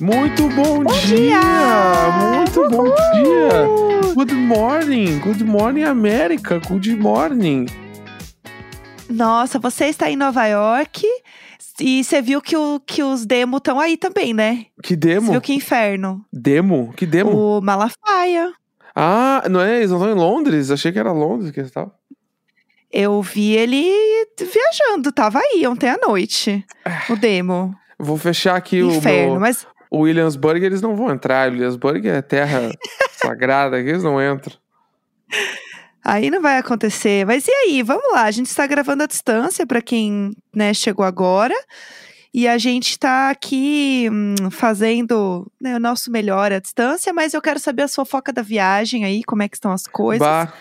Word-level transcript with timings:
Muito 0.00 0.48
bom, 0.50 0.82
Bom 0.84 0.92
dia! 1.06 1.16
dia! 1.16 1.40
Muito 2.20 2.68
bom 2.68 2.84
dia! 2.84 4.14
Good 4.14 4.34
morning! 4.34 5.18
Good 5.20 5.42
morning, 5.44 5.84
América! 5.84 6.60
Good 6.68 6.94
morning! 6.96 7.66
Nossa, 9.08 9.58
você 9.58 9.86
está 9.86 10.10
em 10.10 10.16
Nova 10.16 10.46
York 10.46 11.02
e 11.80 12.04
você 12.04 12.20
viu 12.20 12.42
que, 12.42 12.54
o, 12.56 12.78
que 12.80 13.02
os 13.02 13.24
demo 13.24 13.56
estão 13.56 13.80
aí 13.80 13.96
também, 13.96 14.34
né? 14.34 14.66
Que 14.82 14.90
Você 14.90 14.96
demo? 14.96 15.32
viu 15.32 15.40
que 15.40 15.54
inferno. 15.54 16.22
Demo? 16.30 16.92
Que 16.94 17.06
demo? 17.06 17.30
O 17.30 17.60
Malafaia. 17.62 18.52
Ah, 18.94 19.44
não 19.48 19.60
é? 19.60 19.78
Eles 19.78 19.90
não 19.90 19.98
estão 19.98 20.12
em 20.12 20.18
Londres? 20.18 20.70
Achei 20.70 20.92
que 20.92 20.98
era 20.98 21.12
Londres 21.12 21.50
que 21.50 21.60
eles 21.60 21.70
estavam. 21.70 21.92
Eu 22.92 23.22
vi 23.22 23.52
ele 23.52 23.90
viajando, 24.38 25.10
tava 25.10 25.38
aí 25.38 25.66
ontem 25.66 25.88
à 25.88 25.96
noite. 25.96 26.64
O 27.08 27.16
demo. 27.16 27.74
Vou 27.98 28.18
fechar 28.18 28.56
aqui 28.56 28.82
o 28.82 28.90
Inferno, 28.90 29.32
meu... 29.32 29.40
mas 29.40 29.66
O 29.90 30.00
Williamsburg, 30.00 30.64
eles 30.64 30.82
não 30.82 30.96
vão 30.96 31.10
entrar. 31.10 31.50
Williamsburg 31.50 32.08
é 32.08 32.22
terra 32.22 32.70
sagrada, 33.12 33.78
eles 33.78 34.02
não 34.02 34.20
entram. 34.20 34.56
aí 36.04 36.30
não 36.30 36.40
vai 36.40 36.58
acontecer. 36.58 37.24
Mas 37.26 37.46
e 37.46 37.52
aí, 37.52 37.82
vamos 37.82 38.12
lá. 38.12 38.22
A 38.22 38.30
gente 38.30 38.46
está 38.46 38.66
gravando 38.66 39.02
à 39.02 39.06
distância 39.06 39.66
para 39.66 39.80
quem 39.80 40.34
né, 40.54 40.72
chegou 40.74 41.04
agora. 41.04 41.54
E 42.36 42.46
a 42.46 42.58
gente 42.58 42.90
está 42.90 43.30
aqui 43.30 44.10
hum, 44.12 44.50
fazendo 44.50 45.50
né, 45.58 45.74
o 45.74 45.80
nosso 45.80 46.10
melhor 46.10 46.52
à 46.52 46.58
distância, 46.58 47.10
mas 47.10 47.32
eu 47.32 47.40
quero 47.40 47.58
saber 47.58 47.84
a 47.84 47.88
sua 47.88 48.04
foca 48.04 48.30
da 48.30 48.42
viagem 48.42 49.06
aí, 49.06 49.24
como 49.24 49.42
é 49.42 49.48
que 49.48 49.56
estão 49.56 49.72
as 49.72 49.86
coisas. 49.86 50.26
Bah, 50.26 50.52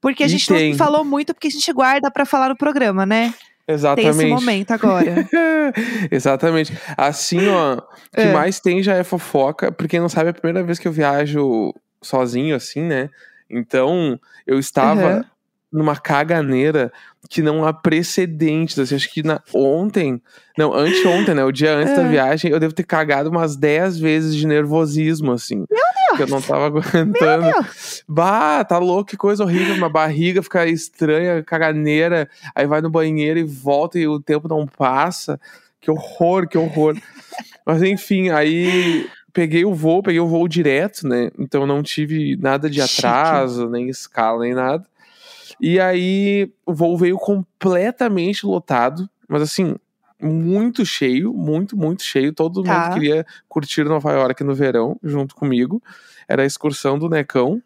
Porque 0.00 0.24
a 0.24 0.28
gente 0.28 0.44
tem. 0.48 0.70
não 0.70 0.76
falou 0.76 1.04
muito, 1.04 1.32
porque 1.32 1.46
a 1.46 1.50
gente 1.52 1.72
guarda 1.72 2.10
para 2.10 2.26
falar 2.26 2.48
no 2.48 2.56
programa, 2.56 3.06
né? 3.06 3.32
Tem 3.70 3.74
exatamente. 3.74 4.10
esse 4.18 4.26
momento 4.26 4.70
agora. 4.72 5.28
Exatamente. 6.10 6.76
Assim, 6.96 7.46
ó, 7.48 7.74
o 7.76 7.82
que 8.14 8.20
É. 8.20 8.32
mais 8.32 8.60
tem 8.60 8.82
já 8.82 8.94
é 8.96 9.04
fofoca. 9.04 9.70
Pra 9.72 9.88
quem 9.88 10.00
não 10.00 10.08
sabe, 10.08 10.28
é 10.28 10.30
a 10.30 10.34
primeira 10.34 10.64
vez 10.66 10.78
que 10.78 10.88
eu 10.88 10.92
viajo 10.92 11.72
sozinho, 12.02 12.56
assim, 12.56 12.82
né? 12.82 13.08
Então, 13.48 14.18
eu 14.46 14.58
estava 14.58 15.16
Uhum. 15.16 15.22
numa 15.72 15.96
caganeira 15.96 16.92
que 17.28 17.42
não 17.42 17.64
há 17.64 17.72
precedentes. 17.72 18.78
Assim, 18.78 18.94
acho 18.96 19.12
que 19.12 19.22
na, 19.22 19.40
ontem, 19.54 20.20
não, 20.56 20.72
anteontem, 20.72 21.34
né? 21.34 21.44
O 21.44 21.52
dia 21.52 21.74
antes 21.74 21.94
da 21.94 22.02
É. 22.02 22.08
viagem, 22.08 22.50
eu 22.50 22.58
devo 22.60 22.74
ter 22.74 22.84
cagado 22.84 23.28
umas 23.30 23.56
10 23.56 23.98
vezes 23.98 24.34
de 24.34 24.46
nervosismo, 24.46 25.32
assim. 25.32 25.64
Meu 25.70 25.80
Deus! 26.16 26.16
Que 26.16 26.22
eu 26.22 26.28
não 26.28 26.42
tava 26.42 26.66
aguentando. 26.94 27.66
Bah, 28.08 28.64
tá 28.64 28.78
louco, 28.78 29.10
que 29.10 29.16
coisa 29.16 29.44
horrível. 29.44 29.74
Uma 29.74 29.88
barriga 29.88 30.42
fica 30.42 30.66
estranha, 30.66 31.42
caganeira. 31.42 32.28
Aí 32.54 32.66
vai 32.66 32.80
no 32.80 32.90
banheiro 32.90 33.38
e 33.38 33.44
volta 33.44 33.98
e 33.98 34.06
o 34.06 34.20
tempo 34.20 34.48
não 34.48 34.66
passa. 34.66 35.40
Que 35.80 35.90
horror, 35.90 36.48
que 36.48 36.58
horror. 36.58 36.96
Mas 37.66 37.82
enfim, 37.82 38.30
aí 38.30 39.08
peguei 39.32 39.64
o 39.64 39.74
voo, 39.74 40.02
peguei 40.02 40.20
o 40.20 40.26
voo 40.26 40.46
direto, 40.48 41.06
né? 41.06 41.30
Então 41.38 41.66
não 41.66 41.82
tive 41.82 42.36
nada 42.36 42.68
de 42.68 42.80
Chique. 42.82 43.06
atraso, 43.06 43.68
nem 43.68 43.88
escala, 43.88 44.40
nem 44.40 44.54
nada. 44.54 44.84
E 45.60 45.78
aí 45.78 46.50
o 46.64 46.72
voo 46.72 46.96
veio 46.96 47.16
completamente 47.16 48.46
lotado, 48.46 49.08
mas 49.28 49.42
assim, 49.42 49.76
muito 50.22 50.84
cheio, 50.84 51.32
muito, 51.32 51.76
muito 51.76 52.02
cheio. 52.02 52.32
Todo 52.32 52.62
Tá. 52.62 52.84
mundo 52.88 52.94
queria 52.94 53.26
curtir 53.48 53.84
Nova 53.84 54.12
York 54.12 54.42
no 54.44 54.54
verão 54.54 54.98
junto 55.02 55.34
comigo. 55.34 55.82
Era 56.28 56.42
a 56.42 56.46
excursão 56.46 56.98
do 56.98 57.08
Necão. 57.08 57.62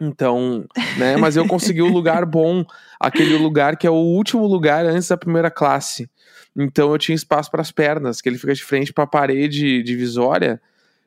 Então, 0.00 0.64
né? 0.98 1.16
Mas 1.16 1.36
eu 1.36 1.46
consegui 1.46 1.80
o 1.82 1.86
lugar 1.86 2.26
bom, 2.26 2.64
aquele 2.98 3.36
lugar 3.36 3.76
que 3.76 3.86
é 3.86 3.90
o 3.90 3.94
último 3.94 4.46
lugar 4.46 4.84
antes 4.84 5.06
da 5.08 5.16
primeira 5.16 5.50
classe. 5.50 6.10
Então 6.56 6.90
eu 6.90 6.98
tinha 6.98 7.14
espaço 7.14 7.50
para 7.50 7.62
as 7.62 7.70
pernas, 7.70 8.20
que 8.20 8.28
ele 8.28 8.36
fica 8.36 8.52
de 8.52 8.64
frente 8.64 8.92
para 8.92 9.04
a 9.04 9.06
parede 9.06 9.82
divisória. 9.82 10.60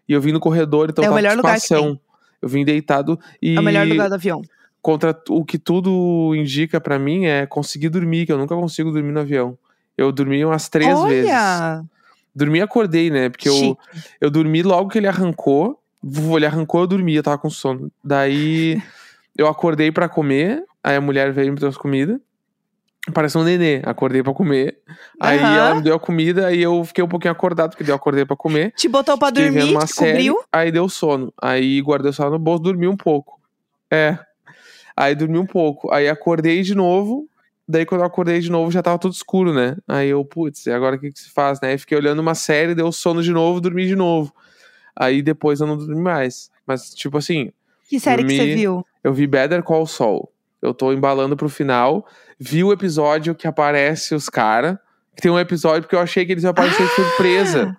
E 0.08 0.14
eu 0.14 0.22
vim 0.22 0.32
no 0.32 0.40
corredor, 0.40 0.90
então 0.90 1.04
É 1.04 1.08
o 1.08 1.12
tava 1.12 1.16
melhor 1.22 1.36
lugar 1.36 1.52
que 1.54 1.58
espação. 1.58 2.00
Eu 2.42 2.48
vim 2.48 2.64
deitado 2.64 3.20
e 3.42 3.56
É 3.56 3.60
o 3.60 3.64
melhor 3.64 3.86
lugar 3.88 4.08
do 4.08 4.16
avião. 4.16 4.42
contra 4.82 5.20
o 5.30 5.44
que 5.44 5.58
tudo 5.58 6.34
indica 6.36 6.80
pra 6.80 6.98
mim 6.98 7.26
é 7.26 7.46
conseguir 7.46 7.90
dormir, 7.90 8.26
que 8.26 8.32
eu 8.32 8.38
nunca 8.38 8.56
consigo 8.56 8.92
dormir 8.92 9.12
no 9.12 9.20
avião. 9.20 9.58
Eu 9.98 10.12
dormi 10.12 10.44
umas 10.44 10.70
três 10.70 11.02
vezes. 11.04 11.30
Olha! 11.30 11.84
Dormi 12.36 12.60
e 12.60 12.62
acordei, 12.62 13.10
né? 13.10 13.30
Porque 13.30 13.48
eu, 13.48 13.54
Chique. 13.54 13.78
eu 14.20 14.30
dormi 14.30 14.62
logo 14.62 14.90
que 14.90 14.98
ele 14.98 15.08
arrancou. 15.08 15.80
Ele 16.36 16.46
arrancou, 16.46 16.82
eu 16.82 16.88
dormi, 16.88 17.16
eu 17.16 17.24
tava 17.24 17.38
com 17.38 17.50
sono. 17.50 17.92
Daí 18.04 18.82
eu 19.38 19.48
acordei 19.48 19.92
pra 19.92 20.10
comer, 20.10 20.64
aí 20.84 20.96
a 20.96 21.02
mulher 21.02 21.32
veio 21.32 21.48
e 21.48 21.52
me 21.52 21.58
trouxe 21.58 21.80
comida. 21.80 22.20
Parece 23.14 23.38
um 23.38 23.44
nenê, 23.44 23.82
acordei 23.86 24.24
pra 24.24 24.34
comer. 24.34 24.80
Aí 25.20 25.38
ela 25.38 25.76
me 25.76 25.82
deu 25.82 25.96
a 25.96 26.00
comida, 26.00 26.48
aí 26.48 26.62
eu 26.62 26.84
fiquei 26.84 27.04
um 27.04 27.08
pouquinho 27.08 27.32
acordado, 27.32 27.76
porque 27.76 27.90
eu 27.90 27.96
acordei 27.96 28.26
pra 28.26 28.36
comer. 28.36 28.72
Te 28.76 28.88
botou 28.88 29.16
pra 29.18 29.30
dormir, 29.30 29.64
uma 29.72 29.86
te 29.86 29.94
série, 29.94 30.12
cobriu. 30.12 30.44
aí 30.52 30.72
deu 30.72 30.90
sono. 30.90 31.32
Aí 31.40 31.80
guardei 31.82 32.10
o 32.10 32.14
celular 32.14 32.32
no 32.32 32.40
bolso, 32.40 32.64
dormi 32.64 32.88
um 32.88 32.98
pouco. 32.98 33.40
É. 33.92 34.18
Aí 34.98 35.14
dormi 35.14 35.38
um 35.38 35.46
pouco. 35.46 35.92
Aí 35.94 36.10
acordei 36.10 36.64
de 36.64 36.74
novo. 36.74 37.28
Daí 37.68 37.86
quando 37.86 38.02
eu 38.02 38.08
acordei 38.08 38.40
de 38.40 38.52
novo 38.52 38.70
já 38.72 38.82
tava 38.84 39.00
tudo 39.00 39.14
escuro, 39.14 39.54
né? 39.54 39.76
Aí 39.88 40.10
eu, 40.10 40.24
putz, 40.24 40.66
e 40.68 40.72
agora 40.72 40.96
o 40.96 41.00
que, 41.00 41.12
que 41.12 41.20
se 41.20 41.32
faz, 41.32 41.60
né? 41.62 41.78
Fiquei 41.78 41.98
olhando 41.98 42.20
uma 42.20 42.36
série, 42.36 42.76
deu 42.76 42.92
sono 42.92 43.24
de 43.24 43.32
novo, 43.32 43.60
dormi 43.60 43.88
de 43.88 43.96
novo. 43.96 44.32
Aí 44.96 45.22
depois 45.22 45.60
eu 45.60 45.68
não 45.68 45.76
dormi 45.78 46.00
mais. 46.02 46.50
Mas, 46.66 46.92
tipo 46.94 47.18
assim, 47.18 47.52
Que 47.90 48.00
série 48.00 48.24
que 48.24 48.32
você 48.32 48.38
dormi. 48.38 48.56
viu? 48.56 48.86
eu 49.04 49.14
vi 49.14 49.26
Better 49.28 49.64
Call 49.64 49.86
Saul. 49.88 50.32
Eu 50.62 50.74
tô 50.74 50.92
embalando 50.94 51.36
pro 51.36 51.50
final. 51.50 52.08
Vi 52.40 52.64
o 52.64 52.72
episódio 52.72 53.36
que 53.36 53.48
aparece 53.48 54.16
os 54.16 54.30
caras. 54.30 54.78
Tem 55.16 55.32
um 55.32 55.40
episódio 55.40 55.84
porque 55.84 55.96
eu 55.96 56.00
achei 56.00 56.26
que 56.26 56.32
eles 56.32 56.44
iam 56.44 56.52
aparecer 56.52 56.84
de 56.88 56.94
surpresa. 56.94 57.78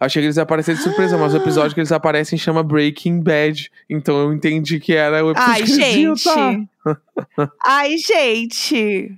Achei 0.00 0.22
que 0.22 0.26
eles 0.26 0.36
iam 0.36 0.44
aparecer 0.44 0.74
de 0.74 0.82
surpresa, 0.82 1.18
mas 1.18 1.34
o 1.34 1.36
episódio 1.36 1.74
que 1.74 1.80
eles 1.80 1.92
aparecem 1.92 2.38
chama 2.38 2.62
Breaking 2.62 3.20
Bad. 3.20 3.70
Então 3.88 4.16
eu 4.18 4.32
entendi 4.32 4.80
que 4.80 4.94
era 4.94 5.22
o 5.22 5.30
episódio 5.32 5.52
Ai, 5.52 5.62
que 5.62 5.74
gente. 5.74 6.24
tá. 7.36 7.52
Ai, 7.66 7.96
gente. 7.98 9.14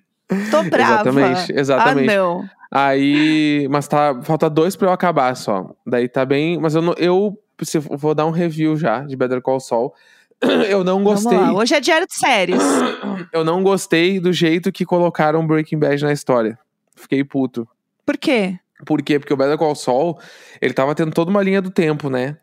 Tô 0.51 0.63
brava. 0.65 1.09
Exatamente, 1.09 1.53
exatamente. 1.53 2.11
Ah, 2.11 2.17
não. 2.17 2.51
Aí, 2.71 3.69
mas 3.71 3.87
tá, 3.87 4.21
falta 4.23 4.49
dois 4.51 4.75
pra 4.75 4.89
eu 4.89 4.93
acabar 4.93 5.37
só. 5.37 5.71
Daí 5.87 6.09
tá 6.09 6.25
bem, 6.25 6.59
mas 6.59 6.75
eu 6.75 6.83
não, 6.83 6.95
eu 6.97 7.39
se- 7.63 7.79
vou 7.79 8.15
dar 8.15 8.27
um 8.27 8.31
review 8.31 8.77
já 8.77 9.03
de 9.03 9.15
Better 9.15 9.41
Call 9.41 9.61
Saul. 9.61 9.95
Eu 10.69 10.83
não 10.83 11.05
gostei. 11.05 11.39
Hoje 11.39 11.73
é 11.75 11.81
diário 11.81 12.05
de 12.05 12.15
séries. 12.17 12.61
Eu 13.33 13.45
não 13.45 13.63
gostei 13.63 14.19
do 14.19 14.33
jeito 14.33 14.73
que 14.73 14.85
colocaram 14.85 15.47
Breaking 15.47 15.79
Bad 15.79 16.03
na 16.03 16.13
história. 16.13 16.59
Fiquei 16.97 17.23
puto. 17.23 17.69
Por 18.05 18.17
quê? 18.17 18.59
Por 18.85 19.03
quê? 19.03 19.19
Porque 19.19 19.33
o 19.33 19.37
Better 19.37 19.57
Call 19.59 19.75
Saul, 19.75 20.19
ele 20.61 20.75
tava 20.75 20.95
tendo 20.95 21.13
toda 21.13 21.31
uma 21.31 21.43
linha 21.43 21.63
do 21.63 21.71
tempo, 21.71 22.09
né? 22.11 22.37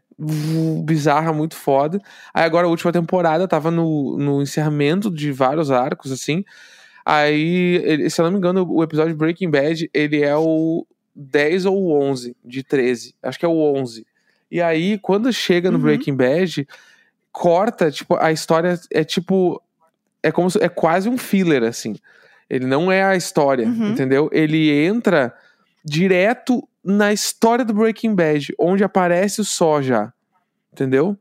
Bizarra, 0.84 1.32
muito 1.34 1.56
foda. 1.56 2.02
Aí 2.34 2.44
agora 2.44 2.68
a 2.68 2.70
última 2.70 2.92
temporada 2.92 3.48
tava 3.48 3.72
no, 3.72 4.18
no 4.18 4.42
encerramento 4.42 5.10
de 5.10 5.32
vários 5.32 5.72
arcos, 5.72 6.12
assim. 6.12 6.44
Aí, 7.06 7.82
ele- 7.86 8.10
se 8.10 8.20
eu 8.22 8.26
não 8.26 8.32
me 8.32 8.38
engano, 8.38 8.66
o 8.70 8.84
episódio 8.84 9.12
de 9.14 9.18
Breaking 9.18 9.50
Bad, 9.50 9.90
ele 9.94 10.22
é 10.22 10.36
o 10.36 10.86
10 11.16 11.66
ou 11.66 11.76
o 11.82 11.92
11 12.02 12.36
de 12.44 12.64
13. 12.64 13.16
Acho 13.24 13.40
que 13.40 13.46
é 13.46 13.48
o 13.48 13.58
11. 13.76 14.06
E 14.52 14.62
aí, 14.62 14.98
quando 15.00 15.32
chega 15.32 15.72
no 15.72 15.78
Uhum. 15.78 15.84
Breaking 15.84 16.16
Bad, 16.16 16.68
corta, 17.32 17.90
tipo, 17.92 18.16
a 18.16 18.32
história 18.32 18.80
é 18.92 19.04
tipo... 19.04 19.62
É 20.22 20.32
como 20.32 20.50
se, 20.52 20.62
é 20.62 20.68
quase 20.68 21.08
um 21.08 21.18
filler, 21.18 21.64
assim. 21.64 21.96
Ele 22.50 22.66
não 22.66 22.92
é 22.92 23.04
a 23.04 23.16
história, 23.16 23.66
Uhum. 23.66 23.92
entendeu? 23.92 24.30
Ele 24.34 24.70
entra 24.86 25.34
direto 25.84 26.68
na 26.84 27.12
história 27.12 27.66
do 27.66 27.74
Breaking 27.74 28.16
Bad, 28.16 28.54
onde 28.60 28.84
aparece 28.84 29.42
o 29.42 29.46
Só 29.46 29.82
já. 29.82 30.14
Entendeu? 30.72 31.18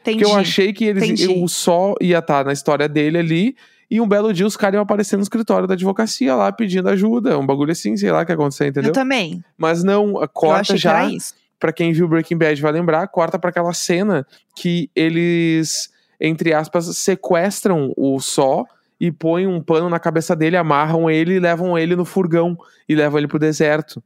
Entendi. 0.00 0.18
Porque 0.18 0.24
eu 0.24 0.38
achei 0.38 0.72
que 0.72 0.84
eles, 0.84 1.02
entendi. 1.02 1.28
o 1.28 1.48
Só 1.48 1.94
ia 2.00 2.18
estar 2.18 2.44
na 2.44 2.52
história 2.52 2.88
dele 2.88 3.18
ali, 3.18 3.56
e 3.90 4.00
um 4.00 4.08
belo 4.08 4.32
dia 4.32 4.46
os 4.46 4.56
caras 4.56 4.74
iam 4.74 4.82
aparecer 4.82 5.16
no 5.16 5.22
escritório 5.22 5.66
da 5.66 5.74
advocacia 5.74 6.34
lá 6.34 6.52
pedindo 6.52 6.88
ajuda. 6.88 7.38
Um 7.38 7.46
bagulho 7.46 7.72
assim, 7.72 7.96
sei 7.96 8.10
lá 8.10 8.22
o 8.22 8.26
que 8.26 8.32
aconteceu, 8.32 8.66
entendeu? 8.66 8.90
Eu 8.90 8.94
também. 8.94 9.42
Mas 9.56 9.82
não, 9.82 10.14
corta 10.32 10.76
já 10.76 11.08
que 11.08 11.16
pra 11.58 11.72
quem 11.72 11.92
viu 11.92 12.06
Breaking 12.06 12.36
Bad 12.36 12.60
vai 12.60 12.72
lembrar, 12.72 13.08
corta 13.08 13.38
pra 13.38 13.50
aquela 13.50 13.72
cena 13.72 14.26
que 14.54 14.90
eles, 14.94 15.90
entre 16.20 16.52
aspas, 16.52 16.84
sequestram 16.96 17.92
o 17.96 18.20
Só 18.20 18.64
e 19.00 19.12
põem 19.12 19.46
um 19.46 19.60
pano 19.60 19.88
na 19.88 19.98
cabeça 19.98 20.34
dele, 20.34 20.56
amarram 20.56 21.10
ele 21.10 21.34
e 21.34 21.40
levam 21.40 21.78
ele 21.78 21.94
no 21.94 22.04
furgão 22.04 22.58
e 22.88 22.94
levam 22.94 23.18
ele 23.18 23.28
pro 23.28 23.38
deserto. 23.38 24.02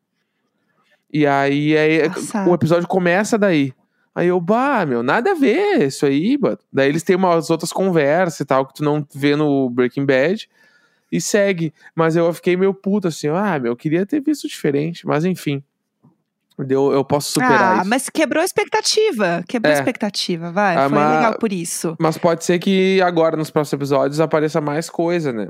E 1.13 1.27
aí, 1.27 1.77
aí 1.77 2.09
Passado. 2.09 2.51
o 2.51 2.55
episódio 2.55 2.89
começa 2.89 3.37
daí. 3.37 3.73
Aí 4.15 4.29
eu, 4.29 4.41
bah, 4.41 4.85
meu, 4.85 5.03
nada 5.03 5.33
a 5.33 5.35
ver 5.35 5.87
isso 5.87 6.05
aí, 6.05 6.39
mano. 6.39 6.59
Daí 6.73 6.89
eles 6.89 7.03
têm 7.03 7.17
umas 7.17 7.49
outras 7.51 7.73
conversas 7.73 8.41
e 8.41 8.45
tal, 8.45 8.67
que 8.67 8.75
tu 8.75 8.85
não 8.85 9.07
vê 9.15 9.35
no 9.35 9.71
Breaking 9.71 10.05
Bad. 10.05 10.49
E 11.11 11.21
segue. 11.21 11.73
Mas 11.95 12.17
eu 12.17 12.33
fiquei 12.33 12.57
meio 12.57 12.73
puto 12.73 13.09
assim, 13.09 13.29
ah, 13.29 13.59
meu, 13.59 13.73
eu 13.73 13.77
queria 13.77 14.05
ter 14.05 14.21
visto 14.21 14.49
diferente. 14.49 15.07
Mas 15.07 15.25
enfim. 15.25 15.63
Deu, 16.59 16.93
eu 16.93 17.05
posso 17.05 17.33
superar 17.33 17.79
ah, 17.79 17.81
isso. 17.81 17.89
mas 17.91 18.11
quebrou 18.11 18.43
a 18.43 18.45
expectativa. 18.45 19.43
Quebrou 19.49 19.73
a 19.73 19.77
É. 19.77 19.79
expectativa, 19.79 20.53
vai. 20.53 20.77
Ah, 20.77 20.89
Foi 20.89 20.99
mas- 20.99 21.17
legal 21.17 21.39
por 21.39 21.53
isso. 21.53 21.97
Mas 21.99 22.19
pode 22.19 22.45
ser 22.45 22.59
que 22.59 23.01
agora, 23.03 23.37
nos 23.37 23.51
próximos 23.51 23.73
episódios, 23.73 24.21
apareça 24.21 24.61
mais 24.61 24.89
coisa, 24.91 25.33
né? 25.33 25.49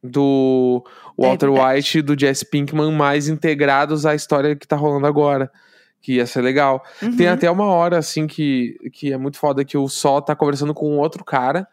do 0.00 0.84
Walter 1.18 1.50
verdade. 1.50 1.76
White 1.76 1.98
e 1.98 2.02
do 2.02 2.18
Jesse 2.18 2.46
Pinkman 2.48 2.92
mais 2.92 3.26
integrados 3.28 4.06
à 4.06 4.14
história 4.14 4.54
que 4.54 4.66
tá 4.66 4.76
rolando 4.76 5.06
agora. 5.08 5.50
Que 6.00 6.14
ia 6.14 6.26
ser 6.26 6.40
legal. 6.40 6.84
Tem 7.16 7.26
Uhum. 7.26 7.32
até 7.32 7.50
uma 7.50 7.64
hora, 7.66 7.98
assim, 7.98 8.28
que, 8.28 8.76
que 8.92 9.12
é 9.12 9.18
muito 9.18 9.36
foda, 9.36 9.64
que 9.64 9.76
o 9.76 9.88
Sol 9.88 10.22
tá 10.22 10.36
conversando 10.36 10.72
com 10.72 10.96
outro 10.98 11.24
cara 11.24 11.66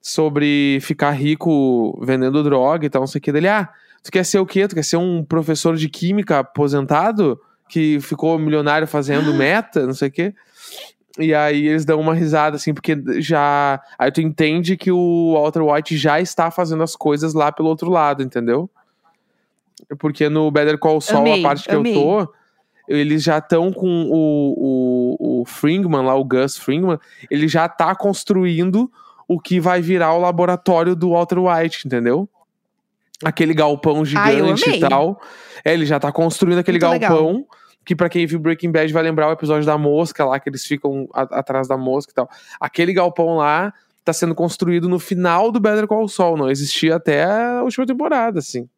sobre 0.00 0.78
ficar 0.82 1.12
rico 1.12 1.98
vendendo 2.04 2.42
droga 2.42 2.84
e 2.84 2.90
tal, 2.90 3.02
não 3.02 3.06
sei 3.06 3.20
o 3.20 3.22
que. 3.22 3.30
Dele, 3.32 3.46
ah, 3.48 3.68
tu 4.02 4.10
quer 4.10 4.24
ser 4.24 4.40
o 4.40 4.46
quê? 4.46 4.66
Tu 4.66 4.74
quer 4.74 4.82
ser 4.84 4.96
um 4.96 5.24
professor 5.24 5.76
de 5.76 5.88
química 5.88 6.40
aposentado? 6.40 7.40
Que 7.72 7.98
ficou 8.00 8.38
milionário 8.38 8.86
fazendo 8.86 9.32
meta, 9.34 9.86
não 9.86 9.94
sei 9.94 10.08
o 10.08 10.12
quê. 10.12 10.34
E 11.18 11.34
aí 11.34 11.66
eles 11.66 11.84
dão 11.84 12.00
uma 12.00 12.14
risada, 12.14 12.56
assim, 12.56 12.74
porque 12.74 12.96
já. 13.18 13.80
Aí 13.98 14.10
tu 14.10 14.20
entende 14.20 14.76
que 14.76 14.90
o 14.90 15.32
Walter 15.34 15.62
White 15.62 15.96
já 15.96 16.20
está 16.20 16.50
fazendo 16.50 16.82
as 16.82 16.94
coisas 16.94 17.32
lá 17.34 17.50
pelo 17.50 17.68
outro 17.68 17.90
lado, 17.90 18.22
entendeu? 18.22 18.68
Porque 19.98 20.28
no 20.28 20.50
Better 20.50 20.78
Call 20.78 21.00
Saul, 21.00 21.20
Amei, 21.20 21.40
a 21.40 21.42
parte 21.42 21.64
que 21.64 21.74
amei. 21.74 21.92
eu 21.92 22.00
tô, 22.00 22.32
eles 22.88 23.22
já 23.22 23.38
estão 23.38 23.72
com 23.72 24.08
o, 24.10 25.16
o, 25.18 25.40
o 25.40 25.44
Fringman, 25.44 26.02
lá, 26.02 26.14
o 26.14 26.24
Gus 26.24 26.56
Fringman, 26.56 26.98
ele 27.30 27.48
já 27.48 27.68
tá 27.68 27.94
construindo 27.94 28.90
o 29.28 29.40
que 29.40 29.60
vai 29.60 29.80
virar 29.80 30.14
o 30.14 30.20
laboratório 30.20 30.94
do 30.96 31.10
Walter 31.10 31.38
White, 31.38 31.86
entendeu? 31.86 32.28
Aquele 33.24 33.54
galpão 33.54 33.98
Ai, 33.98 34.04
gigante 34.04 34.64
e 34.64 34.68
amei. 34.68 34.80
tal. 34.80 35.20
É, 35.64 35.72
ele 35.72 35.86
já 35.86 36.00
tá 36.00 36.10
construindo 36.10 36.58
aquele 36.58 36.78
Muito 36.78 36.90
legal. 36.90 37.46
Que 37.84 37.96
pra 37.96 38.08
quem 38.08 38.26
viu 38.26 38.38
Breaking 38.38 38.70
Bad 38.70 38.92
vai 38.92 39.02
lembrar 39.02 39.28
o 39.28 39.32
episódio 39.32 39.66
da 39.66 39.76
mosca 39.76 40.24
lá, 40.24 40.38
que 40.38 40.48
eles 40.48 40.64
ficam 40.64 41.08
a- 41.12 41.22
atrás 41.40 41.66
da 41.66 41.76
mosca 41.76 42.12
e 42.12 42.14
tal. 42.14 42.28
Aquele 42.60 42.92
galpão 42.92 43.36
lá 43.36 43.72
tá 44.04 44.12
sendo 44.12 44.34
construído 44.34 44.88
no 44.88 44.98
final 44.98 45.50
do 45.50 45.58
Better 45.60 45.86
Call 45.86 46.06
Saul, 46.08 46.36
não 46.36 46.50
existia 46.50 46.96
até 46.96 47.24
a 47.24 47.62
última 47.62 47.86
temporada, 47.86 48.38
assim. 48.38 48.68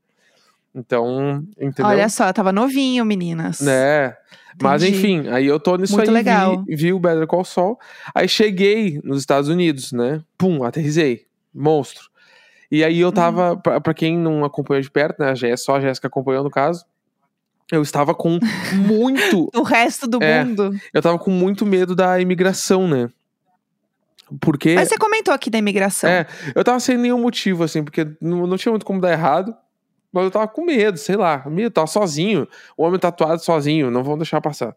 Então, 0.75 1.45
entendeu? 1.59 1.87
Olha 1.87 2.09
só, 2.09 2.33
tava 2.33 2.51
novinho, 2.53 3.05
meninas. 3.05 3.61
Né? 3.61 4.15
Mas 4.61 4.83
enfim, 4.83 5.29
aí 5.29 5.47
eu 5.47 5.59
tô 5.61 5.77
nisso 5.77 5.95
Muito 5.97 6.09
aí, 6.09 6.15
legal. 6.15 6.65
Vi, 6.67 6.77
vi 6.77 6.93
o 6.93 6.99
Better 6.99 7.27
Call 7.27 7.45
Saul. 7.45 7.79
Aí 8.15 8.29
cheguei 8.29 9.01
nos 9.05 9.19
Estados 9.21 9.49
Unidos, 9.49 9.93
né? 9.93 10.21
Pum, 10.39 10.65
aterrisei. 10.65 11.27
Monstro. 11.55 12.09
E 12.71 12.83
aí 12.83 12.99
eu 12.99 13.13
tava, 13.13 13.53
Uhum. 13.53 13.61
pra, 13.61 13.81
pra 13.81 13.95
quem 13.95 14.19
não 14.19 14.45
acompanhou 14.45 14.81
de 14.83 14.91
perto, 14.91 15.21
né? 15.21 15.35
Só 15.57 15.77
a 15.77 15.81
Jéssica 15.81 16.09
acompanhou 16.09 16.43
no 16.43 16.51
caso. 16.51 16.85
Eu 17.75 17.83
estava 17.83 18.15
com 18.15 18.39
muito. 18.73 19.51
O 19.55 19.63
resto 19.63 20.07
do 20.07 20.23
É. 20.23 20.45
mundo. 20.45 20.71
eu 20.93 21.03
tava 21.03 21.19
com 21.19 21.31
muito 21.31 21.65
medo 21.67 21.95
da 21.95 22.21
imigração, 22.21 22.87
né? 22.89 23.09
Porque. 24.41 24.75
Mas 24.75 24.89
você 24.89 24.97
comentou 24.99 25.33
aqui 25.35 25.51
da 25.51 25.59
imigração. 25.59 26.09
É, 26.09 26.27
eu 26.55 26.65
tava 26.65 26.81
sem 26.81 26.97
nenhum 26.97 27.21
motivo, 27.21 27.63
assim, 27.63 27.85
porque 27.85 28.07
não, 28.21 28.47
não 28.47 28.57
tinha 28.57 28.73
muito 28.73 28.87
como 28.87 29.01
dar 29.01 29.13
errado. 29.13 29.55
Mas 30.13 30.25
eu 30.25 30.31
tava 30.31 30.47
com 30.49 30.65
medo, 30.65 30.97
sei 30.97 31.17
lá. 31.17 31.45
Medo, 31.49 31.73
tava 31.73 31.87
sozinho. 31.89 32.47
O 32.77 32.85
homem 32.85 32.99
tatuado 33.01 33.43
sozinho, 33.43 33.91
não 33.91 34.03
vão 34.05 34.17
deixar 34.17 34.41
passar. 34.41 34.75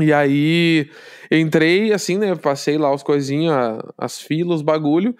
E 0.00 0.12
aí, 0.12 0.90
entrei, 1.30 1.92
assim, 1.92 2.18
né? 2.18 2.34
Passei 2.34 2.76
lá 2.78 2.92
os 2.92 3.02
coisinhos, 3.02 3.54
a- 3.54 3.84
as 3.98 4.18
filas, 4.20 4.56
os 4.56 4.62
bagulho. 4.62 5.14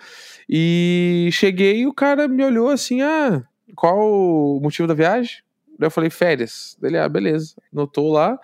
E 0.49 1.29
cheguei 1.33 1.81
e 1.83 1.87
o 1.87 1.93
cara 1.95 2.27
me 2.27 2.43
olhou 2.43 2.69
assim: 2.71 3.01
ah, 3.03 3.43
qual 3.77 3.97
o 3.99 4.59
motivo 4.61 4.89
da 4.89 4.95
viagem? 4.95 5.37
Daí 5.79 5.87
eu 5.87 5.91
falei: 5.91 6.11
férias. 6.11 6.77
Daí 6.81 6.91
Ele, 6.91 6.99
ah, 6.99 7.09
beleza. 7.09 7.55
Anotou 7.73 8.13
lá. 8.13 8.39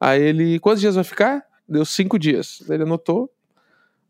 Aí 0.00 0.20
ele, 0.20 0.58
quantos 0.58 0.80
dias 0.80 0.94
vai 0.94 1.04
ficar? 1.04 1.42
Deu 1.68 1.84
cinco 1.84 2.18
dias. 2.18 2.62
Daí 2.66 2.76
ele 2.76 2.82
anotou. 2.84 3.30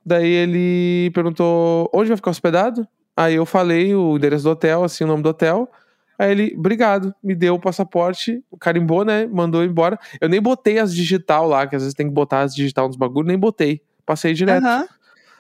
Daí 0.05 0.27
ele 0.29 1.11
perguntou 1.15 1.89
onde 1.93 2.09
vai 2.09 2.17
ficar 2.17 2.31
hospedado. 2.31 2.87
Aí 3.17 3.35
eu 3.35 3.45
falei 3.47 3.95
o 3.95 4.17
endereço 4.17 4.45
do 4.45 4.51
hotel, 4.51 4.83
assim, 4.85 5.05
o 5.05 5.07
nome 5.07 5.23
do 5.23 5.29
hotel. 5.29 5.71
Aí 6.19 6.31
ele, 6.31 6.55
obrigado, 6.57 7.15
me 7.23 7.35
deu 7.35 7.55
o 7.55 7.61
passaporte, 7.61 8.43
carimbou, 8.61 9.05
né? 9.05 9.27
Mandou 9.27 9.63
embora. 9.65 9.99
Eu 10.21 10.29
nem 10.29 10.41
botei 10.41 10.79
as 10.79 10.95
digital 10.95 11.47
lá, 11.47 11.67
que 11.67 11.77
às 11.77 11.83
vezes 11.83 11.95
tem 11.95 12.07
que 12.07 12.13
botar 12.13 12.41
as 12.43 12.55
digital 12.55 12.87
nos 12.87 12.97
bagulhos, 12.97 13.29
nem 13.29 13.39
botei. 13.39 13.83
Passei 14.07 14.33
direto. 14.33 14.65
Aham. 14.65 14.87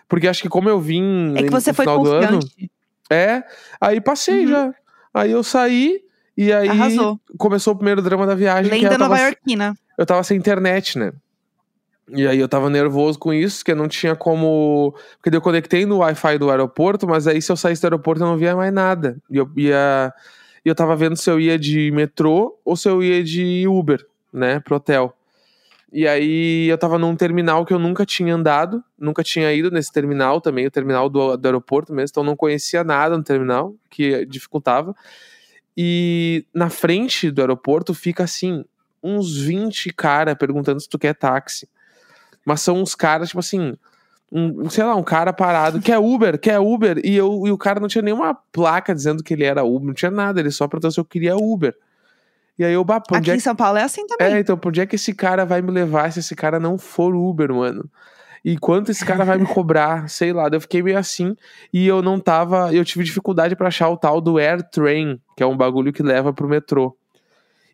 Porque 0.08 0.28
acho 0.28 0.42
que 0.42 0.48
como 0.48 0.68
eu 0.68 0.78
vim 0.80 1.34
É 1.36 1.42
que 1.44 1.50
você 1.50 1.72
foi 1.72 1.86
do 1.86 1.90
ano, 2.12 2.40
confiante. 2.40 2.70
é, 3.10 3.42
aí 3.80 4.00
passei 4.00 4.42
Uhum. 4.44 4.48
já. 4.50 4.74
Aí 5.14 5.30
eu 5.30 5.42
saí 5.42 6.00
e 6.36 6.52
aí 6.52 6.68
Arrasou. 6.68 7.20
começou 7.38 7.74
o 7.74 7.76
primeiro 7.76 8.02
drama 8.02 8.26
da 8.26 8.34
viagem. 8.34 8.70
Lenda 8.70 8.96
Nova 8.96 9.18
Yorkina. 9.18 9.74
eu 9.98 10.06
tava 10.06 10.22
sem 10.22 10.36
internet, 10.36 10.98
né? 10.98 11.12
E 12.08 12.26
aí 12.26 12.38
eu 12.38 12.48
tava 12.48 12.68
nervoso 12.68 13.18
com 13.18 13.32
isso, 13.32 13.64
que 13.64 13.72
eu 13.72 13.76
não 13.76 13.88
tinha 13.88 14.14
como. 14.14 14.94
Porque 15.22 15.34
eu 15.34 15.40
conectei 15.40 15.86
no 15.86 15.98
Wi-Fi 15.98 16.38
do 16.38 16.50
aeroporto, 16.50 17.06
mas 17.06 17.26
aí 17.26 17.40
se 17.40 17.50
eu 17.50 17.56
saísse 17.56 17.80
do 17.82 17.86
aeroporto 17.86 18.22
eu 18.22 18.26
não 18.26 18.36
via 18.36 18.56
mais 18.56 18.72
nada. 18.72 19.16
E 19.30 19.36
eu 19.36 19.50
ia. 19.56 20.12
E 20.64 20.68
eu 20.68 20.74
tava 20.74 20.94
vendo 20.94 21.16
se 21.16 21.30
eu 21.30 21.40
ia 21.40 21.58
de 21.58 21.90
metrô 21.90 22.58
ou 22.64 22.76
se 22.76 22.88
eu 22.88 23.02
ia 23.02 23.22
de 23.22 23.66
Uber, 23.66 24.04
né, 24.32 24.60
pro 24.60 24.76
hotel. 24.76 25.16
E 25.92 26.06
aí 26.08 26.68
eu 26.68 26.78
tava 26.78 26.98
num 26.98 27.14
terminal 27.14 27.66
que 27.66 27.74
eu 27.74 27.78
nunca 27.78 28.06
tinha 28.06 28.34
andado, 28.34 28.82
nunca 28.98 29.22
tinha 29.22 29.52
ido 29.52 29.70
nesse 29.70 29.92
terminal 29.92 30.40
também, 30.40 30.66
o 30.66 30.70
terminal 30.70 31.08
do, 31.08 31.36
do 31.36 31.46
aeroporto 31.46 31.92
mesmo, 31.92 32.12
então 32.12 32.22
eu 32.22 32.26
não 32.26 32.36
conhecia 32.36 32.82
nada 32.82 33.16
no 33.16 33.22
terminal, 33.22 33.74
que 33.90 34.24
dificultava. 34.24 34.96
E 35.76 36.44
na 36.54 36.68
frente 36.68 37.30
do 37.30 37.40
aeroporto 37.40 37.94
fica 37.94 38.24
assim, 38.24 38.64
uns 39.02 39.38
20 39.38 39.92
cara 39.92 40.36
perguntando 40.36 40.80
se 40.80 40.88
tu 40.88 40.98
quer 40.98 41.14
táxi. 41.14 41.68
Mas 42.44 42.60
são 42.60 42.80
uns 42.80 42.94
caras, 42.94 43.28
tipo 43.28 43.40
assim, 43.40 43.76
um, 44.30 44.68
sei 44.68 44.84
lá, 44.84 44.94
um 44.96 45.02
cara 45.02 45.32
parado, 45.32 45.80
quer 45.80 45.98
Uber, 45.98 46.38
quer 46.38 46.58
Uber, 46.58 47.00
e, 47.04 47.14
eu, 47.14 47.46
e 47.46 47.50
o 47.50 47.58
cara 47.58 47.78
não 47.78 47.88
tinha 47.88 48.02
nenhuma 48.02 48.34
placa 48.34 48.94
dizendo 48.94 49.22
que 49.22 49.34
ele 49.34 49.44
era 49.44 49.62
Uber, 49.62 49.88
não 49.88 49.94
tinha 49.94 50.10
nada, 50.10 50.40
ele 50.40 50.50
só 50.50 50.66
perguntou 50.66 50.90
se 50.90 50.98
eu 50.98 51.04
queria 51.04 51.36
Uber. 51.36 51.76
E 52.58 52.64
aí 52.64 52.72
eu, 52.72 52.84
bah, 52.84 53.02
Aqui 53.12 53.30
é 53.30 53.36
em 53.36 53.40
São 53.40 53.56
Paulo 53.56 53.78
é 53.78 53.82
assim 53.82 54.06
também. 54.06 54.34
é, 54.34 54.38
então, 54.38 54.56
por 54.56 54.68
onde 54.68 54.80
é 54.80 54.86
que 54.86 54.96
esse 54.96 55.14
cara 55.14 55.44
vai 55.44 55.62
me 55.62 55.70
levar 55.70 56.12
se 56.12 56.20
esse 56.20 56.34
cara 56.34 56.60
não 56.60 56.78
for 56.78 57.14
Uber, 57.14 57.52
mano? 57.52 57.88
E 58.44 58.58
quanto 58.58 58.90
esse 58.90 59.04
cara 59.04 59.24
vai 59.24 59.38
me 59.38 59.46
cobrar? 59.54 60.08
Sei 60.08 60.32
lá, 60.32 60.48
eu 60.52 60.60
fiquei 60.60 60.82
meio 60.82 60.98
assim. 60.98 61.36
E 61.72 61.86
eu 61.86 62.02
não 62.02 62.18
tava. 62.18 62.72
Eu 62.74 62.84
tive 62.84 63.04
dificuldade 63.04 63.54
pra 63.54 63.68
achar 63.68 63.88
o 63.88 63.96
tal 63.96 64.20
do 64.20 64.38
Air 64.38 64.62
Train, 64.70 65.20
que 65.36 65.42
é 65.42 65.46
um 65.46 65.56
bagulho 65.56 65.92
que 65.92 66.02
leva 66.02 66.32
pro 66.32 66.48
metrô. 66.48 66.96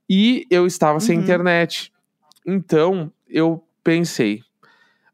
E 0.09 0.47
eu 0.51 0.67
estava 0.67 1.01
sem 1.01 1.17
Uhum. 1.17 1.23
internet. 1.23 1.93
Então, 2.47 3.11
eu 3.29 3.63
pensei. 3.83 4.43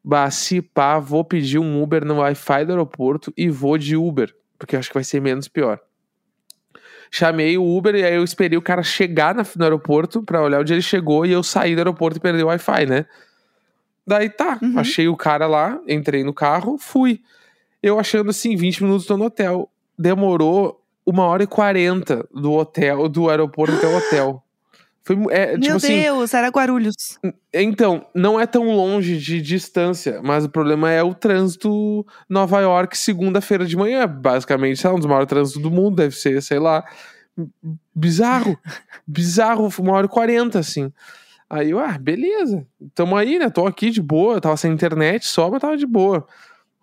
Bah, 0.04 0.30
se 0.30 0.60
pá, 0.60 0.98
vou 0.98 1.24
pedir 1.24 1.58
um 1.58 1.82
Uber 1.82 2.04
no 2.04 2.16
Wi-Fi 2.18 2.64
do 2.66 2.72
aeroporto 2.72 3.32
e 3.36 3.48
vou 3.48 3.78
de 3.78 3.96
Uber. 3.96 4.34
Porque 4.58 4.76
eu 4.76 4.80
acho 4.80 4.88
que 4.90 4.94
vai 4.94 5.04
ser 5.04 5.20
menos 5.20 5.48
pior. 5.48 5.80
Chamei 7.10 7.56
o 7.56 7.64
Uber 7.76 7.94
e 7.94 8.04
aí 8.04 8.14
eu 8.16 8.24
esperei 8.24 8.58
o 8.58 8.62
cara 8.62 8.82
chegar 8.82 9.34
na- 9.34 9.46
no 9.56 9.62
aeroporto 9.64 10.22
pra 10.22 10.42
olhar 10.42 10.60
onde 10.60 10.72
ele 10.72 10.82
chegou 10.82 11.24
e 11.24 11.30
eu 11.32 11.42
saí 11.42 11.74
do 11.74 11.78
aeroporto 11.78 12.18
e 12.18 12.20
perdi 12.20 12.42
o 12.42 12.46
Wi-Fi, 12.48 12.86
né? 12.86 13.06
Daí 14.06 14.28
tá, 14.28 14.58
Uhum. 14.62 14.78
achei 14.78 15.08
o 15.08 15.16
cara 15.16 15.46
lá, 15.46 15.78
entrei 15.88 16.22
no 16.24 16.32
carro, 16.34 16.76
fui. 16.78 17.20
Eu 17.82 17.98
achando 17.98 18.30
assim, 18.30 18.54
20 18.56 18.82
minutos 18.82 19.06
tô 19.06 19.16
no 19.16 19.24
hotel. 19.26 19.70
Demorou 19.98 20.80
uma 21.06 21.24
hora 21.24 21.42
e 21.42 21.46
quarenta 21.46 22.26
do 22.34 22.52
hotel, 22.52 23.08
do 23.08 23.28
aeroporto 23.30 23.74
até 23.76 23.86
o 23.86 23.96
hotel. 23.98 24.40
Foi, 25.06 25.16
é, 25.30 25.52
tipo 25.52 25.66
Meu 25.66 25.76
assim, 25.76 26.00
Deus, 26.00 26.32
era 26.32 26.48
Guarulhos. 26.48 26.94
então, 27.52 28.06
não 28.14 28.40
é 28.40 28.46
tão 28.46 28.70
longe 28.74 29.18
de 29.18 29.42
distância, 29.42 30.20
mas 30.22 30.46
o 30.46 30.48
problema 30.48 30.90
é 30.90 31.02
o 31.02 31.12
trânsito 31.14 32.06
Nova 32.26 32.58
York, 32.60 32.96
segunda-feira 32.96 33.66
de 33.66 33.76
manhã. 33.76 34.06
Basicamente, 34.08 34.80
sei 34.80 34.88
lá, 34.88 34.96
um 34.96 34.98
dos 34.98 35.06
maiores 35.06 35.28
trânsitos 35.28 35.62
do 35.62 35.70
mundo, 35.70 35.96
deve 35.96 36.16
ser, 36.16 36.40
sei 36.42 36.58
lá. 36.58 36.82
Bizarro. 37.94 38.58
Bizarro, 39.06 39.68
uma 39.78 39.92
hora 39.92 40.06
e 40.06 40.08
quarenta, 40.08 40.58
assim. 40.60 40.90
Aí 41.54 41.70
eu, 41.70 41.78
ah, 41.78 41.96
beleza. 41.96 42.66
Tamo 42.96 43.16
aí, 43.16 43.38
né? 43.38 43.48
Tô 43.48 43.64
aqui 43.64 43.88
de 43.88 44.02
boa. 44.02 44.40
Tava 44.40 44.56
sem 44.56 44.72
internet 44.72 45.24
só, 45.24 45.48
mas 45.48 45.60
tava 45.60 45.76
de 45.76 45.86
boa. 45.86 46.26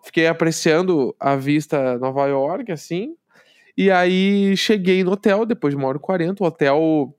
Fiquei 0.01 0.27
apreciando 0.27 1.13
a 1.19 1.35
vista 1.35 1.97
Nova 1.99 2.25
York, 2.27 2.71
assim. 2.71 3.13
E 3.77 3.91
aí 3.91 4.55
cheguei 4.55 5.03
no 5.03 5.11
hotel, 5.11 5.45
depois 5.45 5.73
de 5.73 5.77
uma 5.77 5.89
hora 5.89 5.97
e 5.97 5.99
quarenta. 5.99 6.41
O 6.41 6.47
hotel 6.47 7.13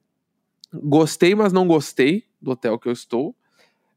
gostei, 0.73 1.35
mas 1.35 1.53
não 1.53 1.67
gostei 1.67 2.25
do 2.41 2.53
hotel 2.53 2.79
que 2.79 2.89
eu 2.89 2.93
estou. 2.93 3.35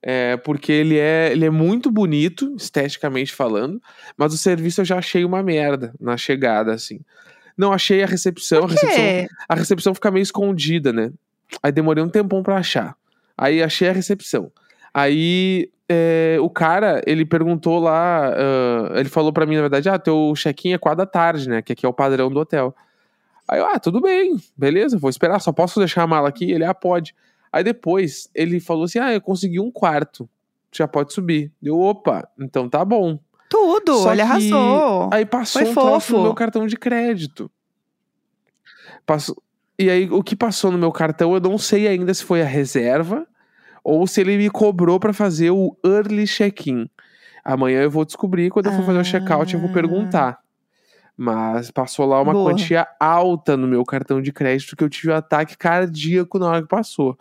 É, 0.03 0.35
porque 0.35 0.73
ele 0.73 0.97
é, 0.97 1.31
ele 1.31 1.45
é 1.45 1.49
muito 1.49 1.89
bonito, 1.89 2.53
esteticamente 2.57 3.33
falando, 3.33 3.81
mas 4.17 4.33
o 4.33 4.37
serviço 4.37 4.81
eu 4.81 4.85
já 4.85 4.97
achei 4.97 5.23
uma 5.23 5.41
merda 5.41 5.95
na 5.97 6.17
chegada, 6.17 6.73
assim. 6.73 6.99
Não 7.57 7.71
achei 7.71 8.03
a 8.03 8.05
recepção, 8.05 8.65
a 8.65 8.67
recepção, 8.67 9.27
a 9.47 9.55
recepção 9.55 9.95
fica 9.95 10.11
meio 10.11 10.23
escondida, 10.23 10.91
né? 10.91 11.09
Aí 11.63 11.71
demorei 11.71 12.03
um 12.03 12.09
tempão 12.09 12.43
pra 12.43 12.57
achar. 12.57 12.97
Aí 13.37 13.61
achei 13.61 13.89
a 13.89 13.93
recepção. 13.93 14.51
Aí 14.93 15.69
é, 15.89 16.37
o 16.41 16.49
cara, 16.49 17.01
ele 17.05 17.25
perguntou 17.25 17.79
lá, 17.79 18.29
ah, 18.29 18.99
ele 18.99 19.09
falou 19.09 19.31
pra 19.31 19.45
mim, 19.45 19.55
na 19.55 19.61
verdade, 19.61 19.89
ah, 19.89 19.99
teu 19.99 20.33
check-in 20.35 20.73
é 20.73 20.77
quatro 20.77 20.99
da 20.99 21.05
tarde, 21.05 21.49
né? 21.49 21.61
Que 21.61 21.73
aqui 21.73 21.85
é 21.85 21.89
o 21.89 21.93
padrão 21.93 22.29
do 22.29 22.39
hotel. 22.39 22.75
Aí 23.47 23.59
eu, 23.59 23.65
ah, 23.65 23.79
tudo 23.79 24.01
bem, 24.01 24.37
beleza, 24.57 24.97
vou 24.97 25.09
esperar, 25.09 25.39
só 25.39 25.51
posso 25.51 25.79
deixar 25.79 26.03
a 26.03 26.07
mala 26.07 26.29
aqui? 26.29 26.51
Ele, 26.51 26.65
ah, 26.65 26.73
pode. 26.73 27.13
Aí 27.51 27.63
depois 27.63 28.29
ele 28.33 28.59
falou 28.59 28.85
assim: 28.85 28.99
ah, 28.99 29.13
eu 29.13 29.21
consegui 29.21 29.59
um 29.59 29.71
quarto, 29.71 30.27
já 30.73 30.87
pode 30.87 31.13
subir. 31.13 31.51
Eu, 31.61 31.79
opa, 31.79 32.27
então 32.39 32.67
tá 32.67 32.83
bom. 32.83 33.19
Tudo, 33.47 33.99
Só 33.99 34.11
ele 34.11 34.21
arrasou. 34.21 35.09
Aí 35.13 35.25
passou 35.25 35.61
Foi 35.61 35.71
um 35.71 35.73
troço 35.73 35.93
no 35.93 35.99
fofo. 35.99 36.21
meu 36.23 36.33
cartão 36.33 36.65
de 36.65 36.75
crédito. 36.75 37.49
Passou... 39.05 39.41
E 39.77 39.89
aí, 39.89 40.09
o 40.09 40.23
que 40.23 40.35
passou 40.35 40.71
no 40.71 40.77
meu 40.77 40.91
cartão, 40.91 41.33
eu 41.33 41.39
não 41.41 41.57
sei 41.57 41.87
ainda 41.87 42.13
se 42.13 42.23
foi 42.23 42.41
a 42.41 42.45
reserva 42.45 43.25
ou 43.83 44.07
se 44.07 44.21
ele 44.21 44.37
me 44.37 44.49
cobrou 44.49 44.99
pra 44.99 45.13
fazer 45.13 45.51
o 45.51 45.77
early 45.85 46.25
check-in. 46.25 46.89
Amanhã 47.43 47.81
eu 47.81 47.91
vou 47.91 48.05
descobrir, 48.05 48.49
quando 48.49 48.67
eu 48.67 48.71
for 48.73 48.83
fazer 48.85 48.99
o 48.99 49.03
check-out, 49.03 49.53
eu 49.53 49.59
vou 49.59 49.69
Ah. 49.69 49.73
perguntar. 49.73 50.39
Mas 51.17 51.71
passou 51.71 52.05
lá 52.05 52.21
uma 52.21 52.33
Boa. 52.33 52.51
quantia 52.51 52.87
alta 52.99 53.55
no 53.55 53.67
meu 53.67 53.83
cartão 53.85 54.21
de 54.21 54.31
crédito 54.33 54.75
que 54.75 54.83
eu 54.83 54.89
tive 54.89 55.11
um 55.11 55.15
ataque 55.15 55.57
cardíaco 55.57 56.39
na 56.39 56.47
hora 56.47 56.61
que 56.61 56.67
passou. 56.67 57.17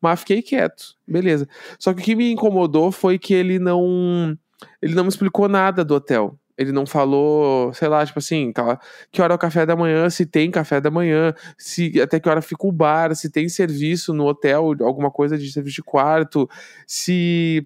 Mas 0.00 0.20
fiquei 0.20 0.42
quieto, 0.42 0.94
beleza. 1.06 1.48
Só 1.78 1.92
que 1.94 2.00
o 2.00 2.04
que 2.04 2.14
me 2.16 2.30
incomodou 2.32 2.90
foi 2.92 3.18
que 3.18 3.32
ele 3.34 3.58
não. 3.58 4.36
Ele 4.82 4.94
não 4.94 5.04
me 5.04 5.08
explicou 5.08 5.48
nada 5.48 5.84
do 5.84 5.94
hotel. 5.94 6.36
Ele 6.58 6.72
não 6.72 6.84
falou, 6.84 7.72
sei 7.72 7.86
lá, 7.88 8.04
tipo 8.04 8.18
assim, 8.18 8.52
cala- 8.52 8.80
que 9.12 9.22
hora 9.22 9.32
é 9.32 9.36
o 9.36 9.38
café 9.38 9.64
da 9.64 9.76
manhã, 9.76 10.10
se 10.10 10.26
tem 10.26 10.50
café 10.50 10.80
da 10.80 10.90
manhã, 10.90 11.32
se 11.56 12.00
até 12.00 12.18
que 12.18 12.28
hora 12.28 12.42
fica 12.42 12.66
o 12.66 12.72
bar, 12.72 13.14
se 13.14 13.30
tem 13.30 13.48
serviço 13.48 14.12
no 14.12 14.26
hotel, 14.26 14.74
alguma 14.80 15.10
coisa 15.10 15.38
de 15.38 15.50
serviço 15.52 15.76
de 15.76 15.82
quarto, 15.82 16.50
se. 16.86 17.64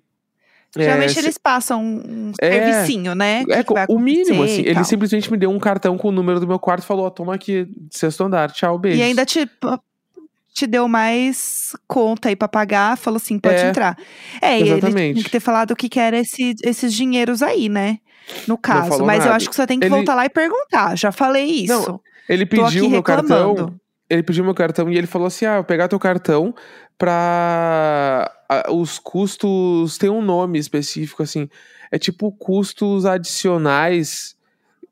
é, 0.76 0.82
Geralmente 0.82 1.14
se- 1.14 1.18
eles 1.20 1.38
passam 1.38 1.82
um 1.82 2.32
É, 2.40 2.50
servicinho, 2.62 3.14
né? 3.14 3.44
é 3.48 3.64
que 3.64 3.74
que 3.74 3.84
o 3.88 3.98
mínimo, 3.98 4.42
assim. 4.42 4.62
Ele 4.62 4.84
simplesmente 4.84 5.30
me 5.32 5.38
deu 5.38 5.50
um 5.50 5.58
cartão 5.58 5.96
com 5.96 6.08
o 6.08 6.12
número 6.12 6.38
do 6.38 6.46
meu 6.46 6.58
quarto 6.58 6.82
e 6.82 6.86
falou: 6.86 7.06
ó, 7.06 7.10
toma 7.10 7.34
aqui, 7.34 7.66
sexto 7.90 8.24
andar, 8.24 8.50
tchau, 8.52 8.78
beijo. 8.78 8.98
E 9.00 9.02
ainda 9.02 9.24
te, 9.24 9.48
te 10.52 10.66
deu 10.66 10.86
mais 10.86 11.74
conta 11.88 12.28
aí 12.28 12.36
pra 12.36 12.46
pagar, 12.48 12.96
falou 12.98 13.16
assim, 13.16 13.38
pode 13.38 13.64
É, 13.64 13.68
entrar. 13.70 13.96
É, 14.40 14.58
e 14.58 14.62
ele 14.62 14.70
exatamente. 14.72 15.12
tinha 15.14 15.24
que 15.24 15.30
ter 15.30 15.40
falado 15.40 15.70
o 15.70 15.76
que, 15.76 15.88
que 15.88 15.98
era 15.98 16.18
esse, 16.18 16.54
esses 16.62 16.92
dinheiros 16.92 17.42
aí, 17.42 17.68
né? 17.70 17.98
No 18.46 18.56
caso. 18.58 19.04
Mas 19.04 19.18
eu 19.20 19.24
nada. 19.26 19.36
acho 19.36 19.48
que 19.50 19.56
você 19.56 19.66
tem 19.66 19.78
que 19.78 19.86
Ele- 19.86 19.94
voltar 19.94 20.14
lá 20.14 20.24
e 20.24 20.28
perguntar. 20.30 20.96
Já 20.96 21.10
falei 21.12 21.44
isso. 21.44 21.72
Não, 21.72 22.00
Ele 22.28 22.46
pediu 22.46 22.88
meu 22.90 23.02
cartão. 23.02 23.74
Ele 24.08 24.22
pediu 24.22 24.44
meu 24.44 24.54
cartão 24.54 24.90
e 24.90 24.96
ele 24.98 25.06
falou 25.06 25.26
assim: 25.26 25.46
ah, 25.46 25.56
eu 25.56 25.64
pegar 25.64 25.88
teu 25.88 25.98
cartão 25.98 26.54
pra. 26.98 28.30
Os 28.70 28.98
custos. 28.98 29.96
Tem 29.98 30.10
um 30.10 30.22
nome 30.22 30.58
específico, 30.58 31.22
assim. 31.22 31.48
É 31.90 31.98
tipo 31.98 32.30
custos 32.32 33.04
adicionais. 33.06 34.34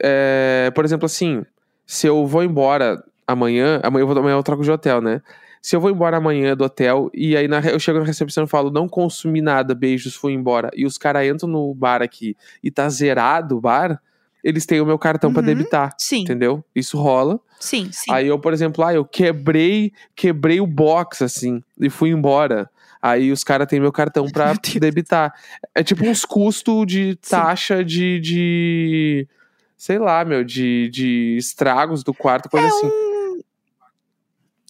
é, 0.02 0.70
por 0.75 0.84
exemplo, 0.84 1.06
assim, 1.06 1.44
se 1.87 2.06
eu 2.06 2.26
vou 2.26 2.42
embora 2.42 3.02
amanhã. 3.26 3.80
Amanhã 3.82 4.02
eu, 4.02 4.06
vou, 4.06 4.18
amanhã 4.18 4.37
eu 4.37 4.42
troco 4.42 4.62
de 4.62 4.70
hotel, 4.70 5.00
né? 5.00 5.20
Se 5.62 5.76
eu 5.76 5.81
vou 5.81 5.90
embora 5.90 6.17
amanhã 6.17 6.57
do 6.57 6.64
hotel 6.64 7.11
e 7.12 7.37
aí 7.37 7.47
na 7.47 7.61
eu 7.61 7.79
chego 7.79 7.99
na 7.99 8.05
recepção 8.07 8.45
e 8.45 8.49
falo, 8.49 8.71
não 8.71 8.88
consumi 8.88 9.40
nada, 9.43 9.75
beijos, 9.75 10.14
fui 10.14 10.33
embora. 10.33 10.71
E 10.75 10.87
os 10.87 10.97
caras 10.97 11.26
entram 11.26 11.49
no 11.49 11.75
bar 11.75 12.00
aqui 12.02 12.37
e 12.62 12.71
tá 12.71 12.88
zerado 12.88 13.59
o 13.59 13.61
bar, 13.61 14.00
eles 14.43 14.64
têm 14.64 14.81
o 14.81 14.87
meu 14.87 14.99
cartão 14.99 15.31
pra 15.33 15.40
Uhum. 15.40 15.47
debitar. 15.47 15.95
Sim, 15.99 16.23
Entendeu? 16.23 16.64
Isso 16.75 16.97
rola. 16.99 17.38
sim, 17.59 17.90
sim. 17.93 18.11
Aí 18.11 18.26
eu, 18.26 18.38
por 18.38 18.55
exemplo, 18.55 18.83
ah, 18.83 18.95
eu 18.95 19.05
quebrei, 19.05 19.93
quebrei 20.17 20.61
o 20.62 20.67
box, 20.67 21.23
assim, 21.23 21.62
e 21.79 21.90
fui 21.90 22.09
embora. 22.09 22.71
Aí 23.02 23.31
os 23.31 23.45
caras 23.45 23.67
têm 23.67 23.81
meu 23.81 23.93
cartão 23.93 24.26
pra 24.31 24.47
Meu 24.73 24.81
debitar. 24.81 25.35
É 25.75 25.83
tipo 25.83 26.07
uns 26.07 26.25
custos 26.25 26.87
de 26.87 27.19
Sim. 27.21 27.31
taxa 27.31 27.85
de, 27.85 28.19
de. 28.21 29.29
Sei 29.76 29.99
lá, 29.99 30.23
meu, 30.25 30.43
de, 30.45 30.88
de 30.90 31.37
estragos 31.38 32.02
do 32.05 32.12
quarto, 32.14 32.49
coisa 32.50 32.67
é 32.67 32.69
assim. 32.71 32.87
um. 32.87 33.40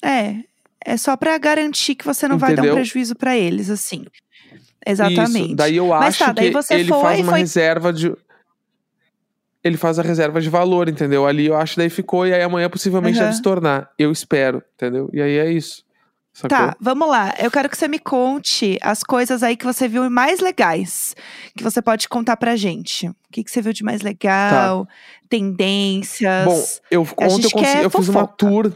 É. 0.05 0.50
É 0.85 0.97
só 0.97 1.17
pra 1.17 1.37
garantir 1.39 1.95
que 1.95 2.05
você 2.05 2.27
não 2.27 2.39
vai 2.39 2.55
dar 2.55 2.63
um 2.63 2.65
Entendeu? 2.67 2.75
prejuízo 2.77 3.15
pra 3.15 3.37
eles, 3.37 3.69
assim. 3.71 4.05
Exatamente. 4.87 5.47
Isso. 5.49 5.57
Daí 5.57 5.77
eu 5.77 5.89
Mas 5.89 6.09
acho 6.09 6.19
tá, 6.21 6.33
daí 6.33 6.51
que 6.51 6.75
ele 6.75 6.89
foi, 6.89 7.01
faz 7.03 7.21
uma 7.21 7.31
foi- 7.33 7.41
reserva 7.41 7.93
de. 7.93 8.15
Ele 9.63 9.77
faz 9.77 9.99
a 9.99 10.03
reserva 10.03 10.41
de 10.41 10.49
valor, 10.49 10.89
entendeu? 10.89 11.27
Ali 11.27 11.47
eu 11.47 11.57
acho 11.57 11.77
daí 11.77 11.91
ficou, 11.91 12.27
e 12.27 12.33
aí 12.33 12.43
amanhã 12.43 12.71
possivelmente 12.71 13.19
Aham. 13.19 13.27
deve 13.27 13.37
se 13.37 13.43
tornar. 13.43 13.91
Eu 13.99 14.11
espero, 14.11 14.63
entendeu? 14.75 15.11
E 15.13 15.21
aí 15.21 15.37
é 15.37 15.53
isso. 15.53 15.85
Sacou? 16.33 16.57
Tá, 16.57 16.77
vamos 16.81 17.07
lá. 17.09 17.35
Eu 17.39 17.51
quero 17.51 17.69
que 17.69 17.77
você 17.77 17.87
me 17.89 17.99
conte 17.99 18.79
as 18.81 19.03
coisas 19.05 19.43
aí 19.43 19.57
que 19.59 19.65
você 19.67 19.87
viu 19.87 20.09
mais 20.09 20.41
legais. 20.41 21.15
Que 21.55 21.63
você 21.63 21.83
pode 21.83 22.09
contar 22.09 22.39
pra 22.39 22.57
gente. 22.57 23.09
O 23.09 23.15
que, 23.31 23.45
que 23.45 23.51
você 23.51 23.61
viu 23.61 23.73
de 23.75 23.85
mais 23.85 24.01
legal? 24.01 24.89
Tendências. 25.29 26.45
Bom, 26.47 26.65
eu, 26.91 27.03
ontem 27.03 27.45
eu, 27.45 27.51
consegui, 27.51 27.83
eu 27.83 27.91
fiz 27.91 28.09
uma 28.09 28.27
tour. 28.27 28.73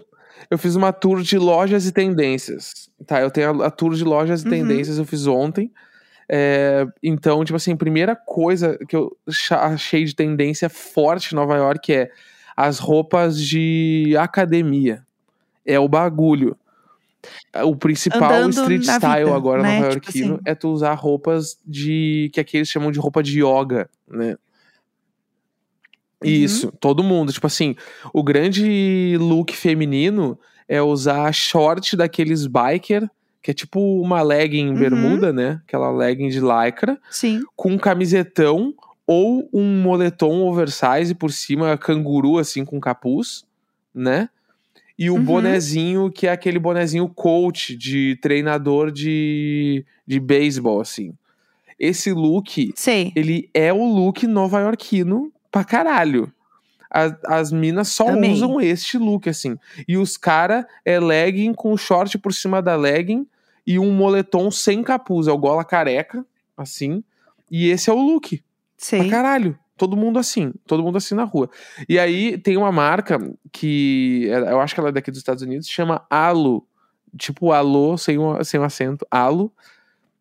Eu 0.50 0.58
fiz 0.58 0.74
uma 0.76 0.92
tour 0.92 1.22
de 1.22 1.38
lojas 1.38 1.86
e 1.86 1.92
tendências. 1.92 2.88
Tá, 3.06 3.20
eu 3.20 3.30
tenho 3.30 3.62
a, 3.62 3.66
a 3.66 3.70
tour 3.70 3.94
de 3.94 4.04
lojas 4.04 4.42
e 4.42 4.44
Uhum. 4.44 4.50
tendências, 4.50 4.98
eu 4.98 5.04
fiz 5.04 5.26
ontem. 5.26 5.70
É, 6.28 6.86
então, 7.02 7.44
tipo 7.44 7.56
assim, 7.56 7.76
primeira 7.76 8.16
coisa 8.16 8.78
que 8.88 8.96
eu 8.96 9.14
achei 9.50 10.04
de 10.04 10.14
tendência 10.14 10.68
forte 10.70 11.32
em 11.32 11.36
Nova 11.36 11.56
York 11.56 11.92
é 11.92 12.10
as 12.56 12.78
roupas 12.78 13.38
de 13.40 14.14
academia. 14.18 15.04
É 15.66 15.78
o 15.78 15.88
bagulho. 15.88 16.56
O 17.64 17.74
principal 17.76 18.32
Andando 18.34 18.50
street 18.50 18.82
style 18.84 19.24
vida, 19.24 19.36
agora 19.36 19.62
né? 19.62 19.80
nova 19.80 19.90
Tipo 19.94 20.08
assim. 20.10 20.38
é 20.44 20.54
tu 20.54 20.68
usar 20.68 20.92
roupas 20.94 21.58
de. 21.66 22.30
que 22.34 22.40
aqui 22.40 22.58
eles 22.58 22.68
chamam 22.68 22.90
de 22.90 22.98
roupa 22.98 23.22
de 23.22 23.40
yoga, 23.42 23.88
né? 24.06 24.36
Uhum. 26.22 26.30
Isso, 26.30 26.72
todo 26.80 27.02
mundo. 27.02 27.32
Tipo 27.32 27.46
assim, 27.46 27.74
o 28.12 28.22
grande 28.22 29.16
look 29.18 29.52
feminino 29.54 30.38
é 30.68 30.80
usar 30.82 31.32
short 31.32 31.96
daqueles 31.96 32.46
biker, 32.46 33.08
que 33.42 33.50
é 33.50 33.54
tipo 33.54 34.00
uma 34.00 34.22
legging 34.22 34.68
Uhum. 34.70 34.74
bermuda, 34.78 35.32
né? 35.32 35.60
Aquela 35.66 35.90
legging 35.90 36.28
de 36.28 36.40
lycra, 36.40 36.98
Sim. 37.10 37.42
com 37.54 37.72
um 37.72 37.78
camisetão 37.78 38.72
ou 39.06 39.46
um 39.52 39.82
moletom 39.82 40.42
oversize 40.48 41.14
por 41.14 41.30
cima, 41.30 41.76
canguru, 41.76 42.38
assim, 42.38 42.64
com 42.64 42.80
capuz, 42.80 43.44
né? 43.94 44.30
E 44.98 45.10
o 45.10 45.14
Uhum. 45.16 45.24
bonezinho, 45.24 46.10
que 46.10 46.26
é 46.26 46.30
aquele 46.32 46.58
bonezinho 46.58 47.06
coach 47.08 47.76
de 47.76 48.16
treinador 48.22 48.90
de, 48.90 49.84
de 50.06 50.18
beisebol, 50.20 50.80
assim. 50.80 51.12
Esse 51.78 52.12
look 52.12 52.72
Sei. 52.76 53.12
ele 53.16 53.50
é 53.52 53.72
o 53.72 53.84
look 53.84 54.24
nova-iorquino 54.26 55.30
pra 55.54 55.62
caralho. 55.62 56.32
As, 56.90 57.14
as 57.26 57.52
minas 57.52 57.88
só 57.88 58.08
Amei. 58.08 58.32
usam 58.32 58.60
este 58.60 58.98
look, 58.98 59.28
assim. 59.28 59.56
E 59.86 59.96
os 59.96 60.16
cara 60.16 60.66
é 60.84 60.98
legging 60.98 61.54
com 61.54 61.76
short 61.76 62.18
por 62.18 62.32
cima 62.34 62.60
da 62.60 62.74
legging 62.74 63.24
e 63.64 63.78
um 63.78 63.92
moletom 63.92 64.50
sem 64.50 64.82
capuz. 64.82 65.28
É 65.28 65.32
o 65.32 65.38
gola 65.38 65.64
careca, 65.64 66.26
assim. 66.56 67.04
E 67.48 67.68
esse 67.70 67.88
é 67.88 67.92
o 67.92 67.96
look. 67.96 68.38
Pra 68.38 68.44
Sei. 68.76 69.08
caralho. 69.08 69.56
Todo 69.76 69.96
mundo 69.96 70.18
assim. 70.18 70.52
Todo 70.66 70.82
mundo 70.82 70.98
assim 70.98 71.14
na 71.14 71.24
rua. 71.24 71.48
E 71.88 71.98
aí 72.00 72.36
tem 72.36 72.56
uma 72.56 72.72
marca 72.72 73.18
que 73.52 74.28
é- 74.30 74.52
eu 74.52 74.60
acho 74.60 74.74
que 74.74 74.80
ela 74.80 74.88
é 74.88 74.92
daqui 74.92 75.10
dos 75.10 75.18
Estados 75.18 75.42
Unidos, 75.42 75.68
chama 75.68 76.04
Alo. 76.10 76.66
Tipo 77.16 77.52
alô, 77.52 77.96
sem 77.96 78.18
um, 78.18 78.42
sem 78.42 78.58
um 78.58 78.64
acento. 78.64 79.06
Alo. 79.08 79.52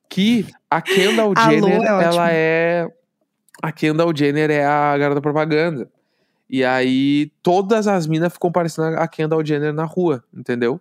Que 0.09 0.45
a 0.69 0.79
Kendall 0.81 1.33
Jenner, 1.35 1.81
é 1.81 2.03
ela 2.03 2.31
é. 2.31 2.87
A 3.61 3.71
Kendall 3.71 4.15
Jenner 4.15 4.49
é 4.51 4.65
a 4.65 4.97
garota 4.97 5.21
propaganda. 5.21 5.89
E 6.49 6.63
aí 6.63 7.31
todas 7.41 7.87
as 7.87 8.05
minas 8.07 8.33
ficam 8.33 8.51
parecendo 8.51 8.97
a 8.97 9.07
Kendall 9.07 9.45
Jenner 9.45 9.73
na 9.73 9.85
rua, 9.85 10.23
entendeu? 10.33 10.79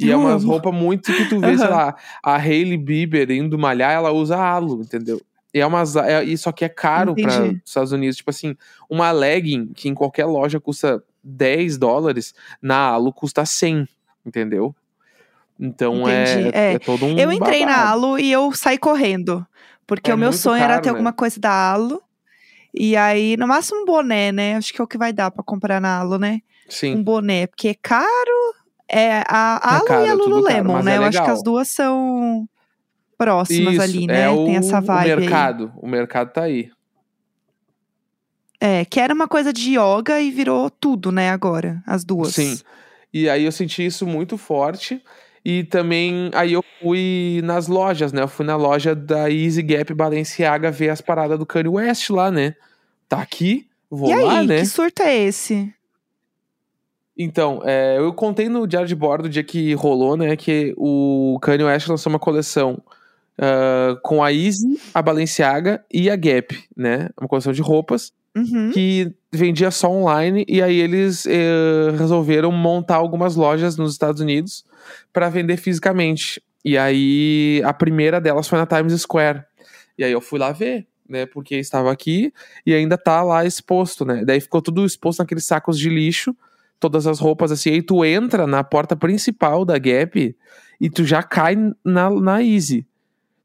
E 0.00 0.10
é 0.10 0.16
umas 0.16 0.44
amo. 0.44 0.52
roupas 0.52 0.72
muito 0.72 1.12
que 1.12 1.28
tu 1.28 1.40
vê, 1.40 1.58
sei 1.58 1.66
Aham. 1.66 1.74
lá, 1.74 1.96
a 2.22 2.36
Hailey 2.36 2.76
Bieber 2.76 3.30
indo 3.32 3.58
malhar, 3.58 3.92
ela 3.92 4.12
usa 4.12 4.36
halo, 4.36 4.80
entendeu? 4.80 5.20
E 5.52 5.60
é 5.60 5.66
umas. 5.66 5.96
É, 5.96 6.22
isso 6.22 6.48
aqui 6.48 6.64
é 6.64 6.68
caro 6.68 7.14
para 7.16 7.42
os 7.42 7.56
Estados 7.64 7.90
Unidos. 7.90 8.16
Tipo 8.16 8.30
assim, 8.30 8.56
uma 8.88 9.10
legging 9.10 9.72
que 9.74 9.88
em 9.88 9.94
qualquer 9.94 10.26
loja 10.26 10.60
custa 10.60 11.02
10 11.22 11.78
dólares, 11.78 12.34
na 12.60 12.90
Alo 12.90 13.12
custa 13.12 13.44
100, 13.44 13.88
entendeu? 14.24 14.74
Então 15.58 16.08
é, 16.08 16.50
é. 16.54 16.72
é 16.74 16.78
todo 16.78 17.04
um. 17.04 17.18
Eu 17.18 17.32
entrei 17.32 17.64
na 17.64 17.72
babado. 17.72 17.88
Alo 17.88 18.18
e 18.18 18.30
eu 18.30 18.52
saí 18.52 18.78
correndo. 18.78 19.44
Porque 19.88 20.10
É 20.10 20.14
o 20.14 20.18
meu 20.18 20.34
sonho 20.34 20.62
era 20.62 20.74
caro, 20.74 20.82
ter 20.82 20.88
né? 20.90 20.92
alguma 20.92 21.12
coisa 21.14 21.40
da 21.40 21.72
Alo. 21.72 22.02
E 22.74 22.94
aí, 22.94 23.38
no 23.38 23.48
máximo 23.48 23.80
um 23.80 23.84
boné, 23.86 24.30
né? 24.30 24.56
Acho 24.56 24.72
que 24.72 24.80
é 24.80 24.84
o 24.84 24.86
que 24.86 24.98
vai 24.98 25.14
dar 25.14 25.30
pra 25.30 25.42
comprar 25.42 25.80
na 25.80 25.98
Alo, 25.98 26.18
né? 26.18 26.40
Um 26.66 26.68
Sim. 26.68 27.02
boné. 27.02 27.46
Porque 27.46 27.68
é 27.68 27.74
caro. 27.74 28.54
É 28.86 29.22
a 29.26 29.76
Alo 29.76 29.84
caro, 29.86 30.00
e 30.00 30.02
a 30.02 30.04
é 30.04 30.06
caro, 30.08 30.18
Lululemon, 30.18 30.72
mas 30.74 30.84
né? 30.84 30.94
é 30.94 30.98
eu 30.98 31.02
acho 31.04 31.24
que 31.24 31.30
as 31.30 31.42
duas 31.42 31.68
são 31.68 32.46
próximas 33.16 33.74
Isso, 33.74 33.82
ali, 33.82 34.06
né? 34.06 34.24
é 34.24 34.28
o, 34.30 34.44
Tem 34.44 34.56
essa 34.56 34.78
o 34.78 34.82
vibe 34.82 35.10
aí. 35.10 35.18
mercado. 35.18 35.72
O 35.76 35.88
mercado 35.88 36.32
tá 36.32 36.42
aí. 36.44 36.70
É, 38.60 38.84
que 38.84 39.00
era 39.00 39.14
uma 39.14 39.26
coisa 39.28 39.52
de 39.52 39.78
yoga 39.78 40.20
e 40.20 40.30
virou 40.30 40.68
tudo, 40.68 41.12
né, 41.12 41.30
agora, 41.30 41.82
as 41.86 42.04
duas. 42.04 42.34
Sim. 42.34 42.58
E 43.12 43.28
aí 43.28 43.44
eu 43.44 43.52
senti 43.52 43.86
isso 43.86 44.06
muito 44.06 44.36
forte. 44.36 45.02
E 45.44 45.64
também, 45.64 46.30
aí 46.34 46.52
eu 46.52 46.64
fui 46.80 47.40
nas 47.44 47.68
lojas, 47.68 48.12
né? 48.12 48.22
Eu 48.22 48.28
fui 48.28 48.44
na 48.44 48.56
loja 48.56 48.94
da 48.94 49.30
Easy 49.30 49.62
Gap 49.62 49.92
Balenciaga 49.94 50.70
ver 50.70 50.90
as 50.90 51.00
paradas 51.00 51.38
do 51.38 51.46
Kanye 51.46 51.68
West 51.68 52.10
lá, 52.10 52.30
né? 52.30 52.54
Tá 53.08 53.20
aqui, 53.20 53.66
vou 53.90 54.10
E 54.10 54.14
lá, 54.22 54.40
aí, 54.40 54.46
né? 54.46 54.60
que 54.60 54.66
surto 54.66 55.02
é 55.02 55.16
esse? 55.16 55.72
Então, 57.16 57.60
é, 57.64 57.98
eu 57.98 58.12
contei 58.12 58.48
no 58.48 58.66
diário 58.66 58.86
de 58.86 58.94
bordo 58.94 59.26
o 59.26 59.28
dia 59.28 59.42
que 59.42 59.74
rolou, 59.74 60.16
né? 60.16 60.36
Que 60.36 60.74
o 60.76 61.38
Kanye 61.40 61.64
West 61.64 61.88
lançou 61.88 62.12
uma 62.12 62.18
coleção 62.18 62.80
ah, 63.38 63.96
com 64.02 64.22
a 64.22 64.32
Easy, 64.32 64.80
a 64.92 65.00
Balenciaga 65.00 65.84
e 65.92 66.10
a 66.10 66.16
Gap, 66.16 66.58
né? 66.76 67.08
Uma 67.18 67.28
coleção 67.28 67.52
de 67.52 67.62
roupas. 67.62 68.12
Uhum. 68.38 68.70
que 68.70 69.12
vendia 69.32 69.70
só 69.70 69.90
online 69.90 70.44
e 70.48 70.62
aí 70.62 70.78
eles 70.78 71.26
eh, 71.26 71.90
resolveram 71.98 72.50
montar 72.50 72.96
algumas 72.96 73.36
lojas 73.36 73.76
nos 73.76 73.92
Estados 73.92 74.20
Unidos 74.20 74.64
para 75.12 75.28
vender 75.28 75.56
fisicamente. 75.56 76.42
E 76.64 76.76
aí 76.76 77.62
a 77.64 77.72
primeira 77.72 78.20
delas 78.20 78.48
foi 78.48 78.58
na 78.58 78.66
Times 78.66 79.00
Square. 79.00 79.42
E 79.96 80.04
aí 80.04 80.12
eu 80.12 80.20
fui 80.20 80.38
lá 80.38 80.52
ver, 80.52 80.86
né, 81.08 81.26
porque 81.26 81.56
estava 81.56 81.90
aqui 81.90 82.32
e 82.64 82.74
ainda 82.74 82.96
tá 82.96 83.22
lá 83.22 83.44
exposto, 83.44 84.04
né? 84.04 84.24
Daí 84.24 84.40
ficou 84.40 84.62
tudo 84.62 84.84
exposto 84.84 85.20
naqueles 85.20 85.44
sacos 85.44 85.78
de 85.78 85.88
lixo, 85.88 86.36
todas 86.78 87.06
as 87.06 87.18
roupas 87.18 87.50
assim. 87.50 87.70
Aí 87.70 87.82
tu 87.82 88.04
entra 88.04 88.46
na 88.46 88.62
porta 88.62 88.94
principal 88.96 89.64
da 89.64 89.78
Gap 89.78 90.36
e 90.80 90.90
tu 90.90 91.04
já 91.04 91.22
cai 91.22 91.56
na, 91.84 92.10
na 92.10 92.42
Easy. 92.42 92.86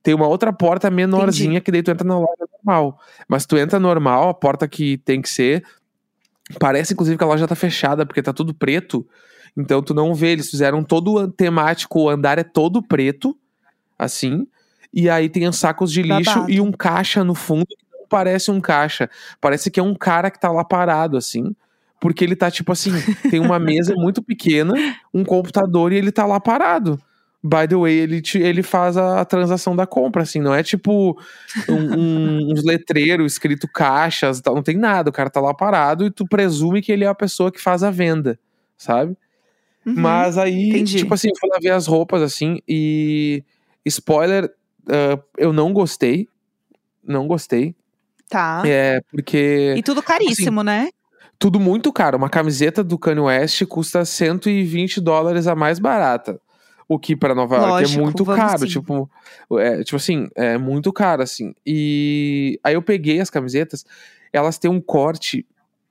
Tem 0.01 0.13
uma 0.13 0.27
outra 0.27 0.51
porta 0.51 0.89
menorzinha 0.89 1.61
que 1.61 1.71
daí 1.71 1.81
tu 1.81 1.91
entra 1.91 2.07
na 2.07 2.19
loja 2.19 2.47
normal. 2.65 2.99
Mas 3.27 3.45
tu 3.45 3.57
entra 3.57 3.79
normal, 3.79 4.29
a 4.29 4.33
porta 4.33 4.67
que 4.67 4.97
tem 4.99 5.21
que 5.21 5.29
ser. 5.29 5.63
Parece, 6.59 6.93
inclusive, 6.93 7.17
que 7.17 7.23
a 7.23 7.27
loja 7.27 7.47
tá 7.47 7.55
fechada, 7.55 8.05
porque 8.05 8.21
tá 8.21 8.33
tudo 8.33 8.53
preto. 8.53 9.05
Então 9.55 9.81
tu 9.81 9.93
não 9.93 10.13
vê. 10.13 10.31
Eles 10.31 10.49
fizeram 10.49 10.83
todo 10.83 11.15
o 11.15 11.27
temático, 11.27 12.01
o 12.01 12.09
andar 12.09 12.37
é 12.37 12.43
todo 12.43 12.81
preto, 12.81 13.37
assim. 13.97 14.47
E 14.93 15.09
aí 15.09 15.29
tem 15.29 15.47
os 15.47 15.57
sacos 15.57 15.91
de 15.91 16.01
lixo 16.01 16.33
Babado. 16.33 16.51
e 16.51 16.61
um 16.61 16.71
caixa 16.71 17.23
no 17.23 17.33
fundo 17.33 17.65
que 17.65 17.85
não 17.91 18.07
parece 18.07 18.51
um 18.51 18.61
caixa. 18.61 19.09
Parece 19.41 19.71
que 19.71 19.79
é 19.79 19.83
um 19.83 19.95
cara 19.95 20.29
que 20.29 20.39
tá 20.39 20.51
lá 20.51 20.63
parado, 20.63 21.17
assim. 21.17 21.55
Porque 21.99 22.23
ele 22.23 22.35
tá, 22.35 22.51
tipo 22.51 22.71
assim, 22.71 22.91
tem 23.31 23.39
uma 23.39 23.57
mesa 23.57 23.93
muito 23.97 24.21
pequena, 24.21 24.73
um 25.13 25.23
computador 25.23 25.91
e 25.91 25.95
ele 25.95 26.11
tá 26.11 26.25
lá 26.25 26.39
parado. 26.39 26.99
By 27.45 27.67
the 27.67 27.75
way, 27.75 27.93
ele, 27.97 28.21
te- 28.21 28.39
ele 28.39 28.63
faz 28.63 28.95
a, 28.95 29.19
a 29.19 29.25
transação 29.25 29.75
da 29.75 29.85
compra, 29.85 30.21
assim, 30.23 30.39
não 30.39 30.53
é 30.53 30.63
tipo 30.63 31.19
um- 31.67 31.97
um- 31.99 32.51
uns 32.53 32.63
letreiros 32.63 33.33
escrito 33.33 33.67
caixas, 33.67 34.41
não 34.45 34.63
tem 34.63 34.77
nada, 34.77 35.09
o 35.09 35.13
cara 35.13 35.29
tá 35.29 35.41
lá 35.41 35.53
parado 35.53 36.05
e 36.05 36.11
tu 36.11 36.25
presume 36.25 36.81
que 36.81 36.89
ele 36.91 37.03
é 37.03 37.07
a 37.07 37.13
pessoa 37.15 37.51
que 37.51 37.59
faz 37.61 37.83
a 37.83 37.91
venda, 37.91 38.39
sabe? 38.77 39.17
Uhum. 39.85 39.95
Mas 39.97 40.37
aí, 40.37 40.69
entendi. 40.69 40.99
tipo 40.99 41.13
assim, 41.13 41.27
eu 41.29 41.35
fui 41.37 41.49
lá 41.49 41.57
ver 41.61 41.71
as 41.71 41.85
roupas, 41.85 42.21
assim, 42.21 42.61
e 42.65 43.43
spoiler, 43.85 44.49
ah, 44.89 45.19
eu 45.37 45.51
não 45.51 45.73
gostei, 45.73 46.29
não 47.05 47.27
gostei, 47.27 47.75
Tá. 48.29 48.63
é 48.65 49.01
porque 49.11 49.75
E 49.77 49.83
tudo 49.83 50.01
caríssimo, 50.01 50.63
né? 50.63 50.87
tudo 51.37 51.59
muito 51.59 51.91
caro. 51.91 52.17
Uma 52.17 52.29
camiseta 52.29 52.81
do 52.81 52.97
Kanye 52.97 53.19
West 53.19 53.65
custa 53.65 54.05
120 54.05 55.01
dólares 55.01 55.45
a 55.45 55.53
mais 55.55 55.77
barata. 55.77 56.39
O 56.87 56.99
que 56.99 57.15
para 57.15 57.33
Nova 57.33 57.55
York 57.57 57.71
Lógico, 57.71 57.99
é 57.99 58.03
muito 58.03 58.25
caro. 58.25 58.59
sim. 58.59 58.67
Tipo, 58.67 59.09
é, 59.59 59.83
tipo 59.83 59.95
assim, 59.95 60.29
é 60.35 60.57
muito 60.57 60.91
caro, 60.93 61.21
assim. 61.23 61.53
E 61.65 62.59
aí 62.63 62.73
eu 62.73 62.81
peguei 62.81 63.19
as 63.19 63.29
camisetas, 63.29 63.85
elas 64.31 64.57
têm 64.57 64.69
um 64.69 64.81
corte 64.81 65.45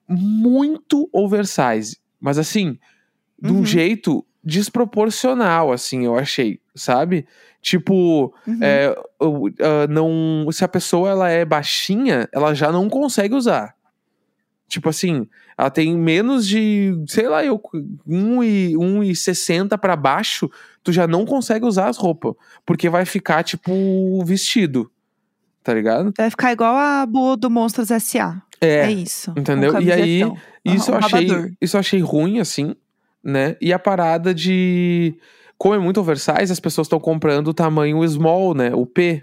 muito 0.09 1.09
oversize. 1.13 1.97
Mas 2.21 2.39
assim, 2.39 2.79
de 3.41 3.53
um 3.53 3.59
Uhum. 3.59 3.65
jeito 3.65 4.25
desproporcional, 4.45 5.73
assim, 5.73 6.05
eu 6.05 6.17
achei, 6.19 6.61
sabe? 6.75 7.27
Tipo, 7.61 8.35
Uhum. 8.47 8.59
é, 8.61 8.95
o- 9.21 9.49
ah, 9.61 9.87
não, 9.89 10.47
se 10.51 10.65
a 10.65 10.69
pessoa 10.69 11.09
ela 11.11 11.29
é 11.31 11.45
baixinha, 11.45 12.29
ela 12.33 12.53
já 12.55 12.71
não 12.73 12.89
consegue 12.89 13.35
usar. 13.35 13.75
Tipo 14.73 14.89
assim, 14.89 15.27
ela 15.59 15.69
tem 15.69 15.95
menos 15.95 16.49
de, 16.49 16.95
sei 17.07 17.29
lá, 17.29 17.45
eu 17.45 17.61
1,60 18.09 19.77
pra 19.77 19.95
baixo, 19.95 20.51
tu 20.83 20.91
já 20.91 21.07
não 21.07 21.27
consegue 21.27 21.67
usar 21.67 21.89
as 21.89 21.99
roupas, 21.99 22.33
porque 22.65 22.89
vai 22.89 23.05
ficar 23.05 23.43
tipo 23.43 24.25
vestido. 24.25 24.91
Tá 25.63 25.75
ligado? 25.75 26.11
Vai 26.17 26.31
ficar 26.31 26.53
igual 26.53 26.75
a 26.75 27.05
boa 27.05 27.37
do 27.37 27.51
Monstros 27.51 27.91
S.A. 27.91 28.41
É, 28.63 28.87
É, 28.87 28.91
isso. 28.91 29.31
entendeu? 29.37 29.79
E 29.79 29.93
aí, 29.93 30.23
isso 30.65 30.91
eu 30.91 30.97
achei, 30.97 31.27
isso 31.61 31.77
eu 31.77 31.81
achei 31.81 32.01
ruim 32.01 32.41
assim, 32.41 32.75
né? 33.23 33.55
E 33.61 33.75
a 33.75 33.79
parada 33.79 34.35
de 34.35 35.15
como 35.59 35.75
é 35.75 35.79
muito 35.79 36.01
oversize, 36.01 36.51
as 36.51 36.59
pessoas 36.61 36.87
estão 36.87 36.99
comprando 36.99 37.49
o 37.49 37.55
tamanho 37.55 38.03
small, 38.09 38.55
né? 38.55 38.75
O 38.75 38.87
P. 38.87 39.23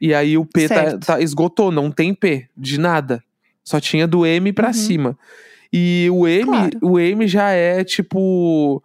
E 0.00 0.14
aí 0.14 0.38
o 0.38 0.46
P 0.46 0.68
tá, 0.68 0.98
tá- 0.98 1.20
esgotou, 1.20 1.72
não 1.72 1.90
tem 1.90 2.14
P 2.14 2.48
de 2.56 2.78
nada. 2.78 3.20
Só 3.64 3.80
tinha 3.80 4.06
do 4.06 4.26
M 4.26 4.52
pra 4.52 4.68
Uhum. 4.68 4.72
cima. 4.74 5.18
E 5.72 6.08
o 6.12 6.28
M, 6.28 6.44
Claro. 6.44 6.78
o 6.82 6.98
M 7.00 7.26
já 7.26 7.50
é 7.50 7.82
tipo 7.82 8.82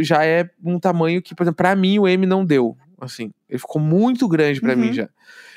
já 0.00 0.24
é 0.24 0.48
um 0.64 0.78
tamanho 0.80 1.20
que, 1.20 1.34
por 1.34 1.42
exemplo, 1.44 1.56
pra 1.58 1.76
mim 1.76 1.98
o 1.98 2.08
M 2.08 2.24
não 2.26 2.44
deu, 2.44 2.74
assim. 3.00 3.30
Ele 3.48 3.58
ficou 3.58 3.80
muito 3.80 4.26
grande 4.26 4.60
pra 4.60 4.74
mim 4.74 4.88
Uhum. 4.88 4.92
já. 4.94 5.08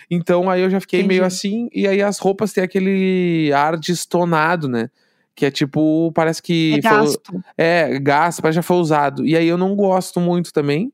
Então 0.10 0.50
aí 0.50 0.62
eu 0.62 0.69
já 0.69 0.80
fiquei 0.82 1.02
meio 1.02 1.19
Entendi. 1.21 1.28
assim, 1.36 1.69
e 1.74 1.88
aí 1.88 2.02
as 2.02 2.19
roupas 2.19 2.52
têm 2.52 2.62
aquele 2.63 3.52
ar 3.54 3.78
destonado, 3.78 4.67
né? 4.67 4.89
Que 5.34 5.45
é 5.45 5.52
tipo, 5.52 6.12
parece 6.13 6.41
que 6.43 6.74
É 6.78 6.82
foi- 6.82 6.91
gasto. 6.91 7.43
é, 7.58 8.00
gasto, 8.00 8.41
parece 8.41 8.56
que 8.58 8.62
já 8.62 8.63
foi 8.63 8.78
usado. 8.78 9.26
E 9.26 9.36
aí 9.38 9.47
eu 9.47 9.58
não 9.58 9.76
gosto 9.78 10.19
muito 10.19 10.52
também. 10.52 10.91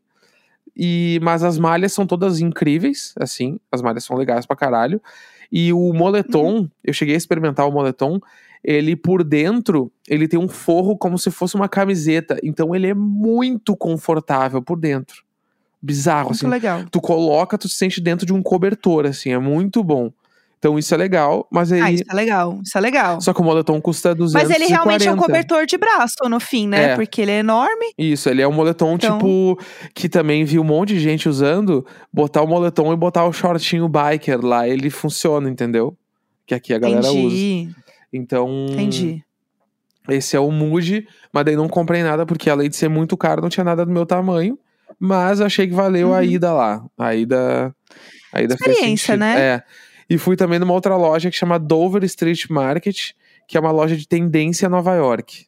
E, 0.75 1.19
mas 1.23 1.43
as 1.43 1.57
malhas 1.57 1.91
são 1.91 2.05
todas 2.05 2.39
incríveis, 2.39 3.15
assim. 3.19 3.59
As 3.71 3.81
malhas 3.81 4.03
são 4.03 4.15
legais 4.15 4.45
pra 4.45 4.55
caralho. 4.55 5.01
E 5.51 5.71
o 5.73 5.93
moletom, 5.93 6.57
Uhum. 6.57 6.69
eu 6.83 6.93
cheguei 6.93 7.15
a 7.15 7.17
experimentar 7.17 7.67
o 7.67 7.71
moletom. 7.71 8.19
Ele 8.63 8.95
por 8.95 9.23
dentro, 9.23 9.91
ele 10.09 10.27
tem 10.27 10.39
um 10.39 10.47
forro 10.47 10.97
como 10.97 11.17
se 11.17 11.31
fosse 11.31 11.55
uma 11.55 11.69
camiseta. 11.69 12.37
Então 12.43 12.75
ele 12.75 12.87
é 12.87 12.93
muito 12.93 13.75
confortável 13.77 14.61
por 14.61 14.77
dentro. 14.79 15.23
Bizarro, 15.81 16.29
Muito 16.29 16.37
assim. 16.37 16.47
legal. 16.47 16.83
Tu 16.91 16.99
coloca, 16.99 17.57
tu 17.57 17.69
se 17.69 17.75
sente 17.77 18.01
dentro 18.01 18.25
de 18.25 18.33
um 18.33 18.41
cobertor, 18.41 19.05
assim. 19.05 19.31
É 19.31 19.37
muito 19.37 19.83
bom. 19.83 20.11
Então 20.59 20.77
isso 20.79 20.93
é 20.93 20.97
legal, 20.97 21.47
mas 21.51 21.71
aí. 21.71 21.81
Ah, 21.81 21.91
isso 21.91 22.03
é 22.09 22.13
legal. 22.15 22.59
Isso 22.63 22.77
é 22.77 22.81
legal. 22.81 23.21
Só 23.21 23.31
que 23.33 23.39
o 23.39 23.43
moletom 23.43 23.79
custa 23.79 24.15
240. 24.15 24.47
Mas 24.49 24.59
ele 24.59 24.69
realmente 24.73 25.07
é 25.07 25.11
um 25.11 25.17
cobertor 25.17 25.65
de 25.67 25.77
braço 25.77 26.15
no 26.27 26.39
fim, 26.39 26.67
né? 26.67 26.91
É. 26.93 26.95
Porque 26.95 27.21
ele 27.21 27.31
é 27.31 27.39
enorme. 27.39 27.91
Isso, 27.97 28.27
ele 28.27 28.41
é 28.41 28.47
um 28.47 28.51
moletom, 28.51 28.95
Então- 28.95 29.17
tipo, 29.19 29.59
que 29.93 30.09
também 30.09 30.43
vi 30.45 30.57
um 30.57 30.63
monte 30.63 30.89
de 30.95 30.99
gente 30.99 31.29
usando, 31.29 31.85
botar 32.11 32.41
o 32.41 32.47
moletom 32.47 32.91
e 32.91 32.95
botar 32.95 33.25
o 33.25 33.31
shortinho 33.33 33.87
biker 33.87 34.43
lá, 34.43 34.67
ele 34.67 34.89
funciona, 34.89 35.47
entendeu? 35.49 35.95
Que 36.45 36.55
aqui 36.55 36.73
a 36.73 36.79
galera 36.79 37.01
usa. 37.01 37.17
Entendi. 37.17 37.69
Então, 38.11 38.65
Entendi. 38.71 39.23
esse 40.09 40.35
é 40.35 40.39
o 40.39 40.49
mood, 40.49 41.07
mas 41.31 41.45
daí 41.45 41.55
não 41.55 41.67
comprei 41.69 42.01
nada, 42.01 42.25
porque 42.25 42.49
além 42.49 42.67
de 42.69 42.75
ser 42.75 42.89
muito 42.89 43.15
caro, 43.15 43.41
não 43.43 43.49
tinha 43.49 43.63
nada 43.63 43.85
do 43.85 43.91
meu 43.91 44.05
tamanho, 44.07 44.57
mas 44.99 45.39
achei 45.39 45.67
que 45.67 45.73
valeu 45.73 46.13
a 46.15 46.17
Uhum. 46.17 46.23
ida 46.23 46.51
lá. 46.53 46.83
A 46.97 47.13
ida, 47.13 47.75
a 48.33 48.41
ida 48.41 48.55
Experiência, 48.55 49.15
né? 49.15 49.39
É. 49.39 49.63
E 50.09 50.17
fui 50.17 50.35
também 50.35 50.57
numa 50.59 50.73
outra 50.73 50.95
loja 50.95 51.29
que 51.29 51.35
chama 51.35 51.59
Dover 51.59 52.03
Street 52.05 52.45
Market, 52.49 53.11
que 53.47 53.57
é 53.57 53.59
uma 53.59 53.71
loja 53.71 53.95
de 53.95 54.07
tendência 54.07 54.69
Nova 54.69 54.93
York. 54.95 55.45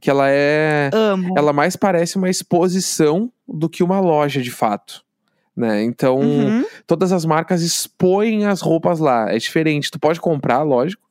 Que 0.00 0.10
ela 0.10 0.28
é 0.28 0.90
Amo. 0.92 1.34
ela 1.36 1.52
mais 1.52 1.74
parece 1.74 2.16
uma 2.16 2.28
exposição 2.30 3.32
do 3.48 3.68
que 3.68 3.82
uma 3.82 3.98
loja 4.00 4.40
de 4.42 4.50
fato. 4.50 5.02
Né? 5.56 5.82
Então, 5.84 6.20
Uhum. 6.20 6.64
todas 6.86 7.12
as 7.12 7.24
marcas 7.24 7.62
expõem 7.62 8.44
as 8.44 8.60
roupas 8.60 8.98
lá. 9.00 9.32
É 9.32 9.38
diferente. 9.38 9.90
Tu 9.90 9.98
pode 9.98 10.20
comprar, 10.20 10.62
lógico, 10.62 11.02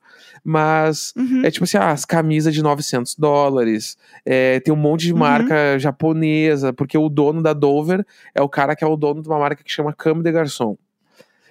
mas 0.44 1.12
Uhum. 1.16 1.42
é 1.44 1.50
tipo 1.50 1.64
assim: 1.64 1.76
ah, 1.78 1.90
as 1.90 2.04
camisas 2.04 2.54
de 2.54 2.62
900 2.62 3.16
dólares. 3.16 3.96
é, 4.24 4.60
tem 4.60 4.72
um 4.72 4.76
monte 4.76 5.06
de 5.06 5.12
Uhum. 5.12 5.18
marca 5.18 5.78
japonesa, 5.78 6.72
porque 6.72 6.96
o 6.96 7.08
dono 7.08 7.42
da 7.42 7.52
Dover 7.52 8.06
é 8.34 8.40
o 8.40 8.48
cara 8.48 8.74
que 8.76 8.84
é 8.84 8.86
o 8.86 8.96
dono 8.96 9.20
de 9.20 9.28
uma 9.28 9.38
marca 9.38 9.62
que 9.64 9.70
chama 9.70 9.92
Comme 9.92 10.22
de 10.22 10.30
Garçon. 10.32 10.78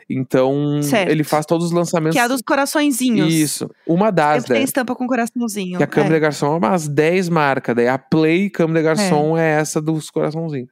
Então, 0.10 0.82
Certo. 0.84 1.10
ele 1.10 1.24
faz 1.24 1.46
todos 1.46 1.66
os 1.68 1.72
lançamentos. 1.72 2.16
Que 2.16 2.20
é 2.20 2.24
a 2.24 2.28
dos 2.28 2.42
coraçõezinhos. 2.42 3.34
Isso. 3.34 3.70
Uma 3.88 4.12
das, 4.12 4.44
Sempre 4.44 4.58
tem 4.58 4.64
estampa 4.64 4.96
com 4.96 5.08
coraçãozinho. 5.08 5.78
Que 5.78 5.84
a 5.84 5.88
Câmara 5.88 6.14
é. 6.14 6.18
de 6.18 6.22
Garçom 6.22 6.54
é 6.54 6.58
umas 6.58 6.88
10 6.88 7.30
marcas. 7.30 7.76
Daí 7.76 7.88
a 7.88 7.98
Play 7.98 8.50
Câmara 8.50 8.80
de 8.80 8.84
Garçom 8.86 9.38
é. 9.38 9.60
essa 9.60 9.82
dos 9.82 10.10
coraçãozinhos. 10.12 10.70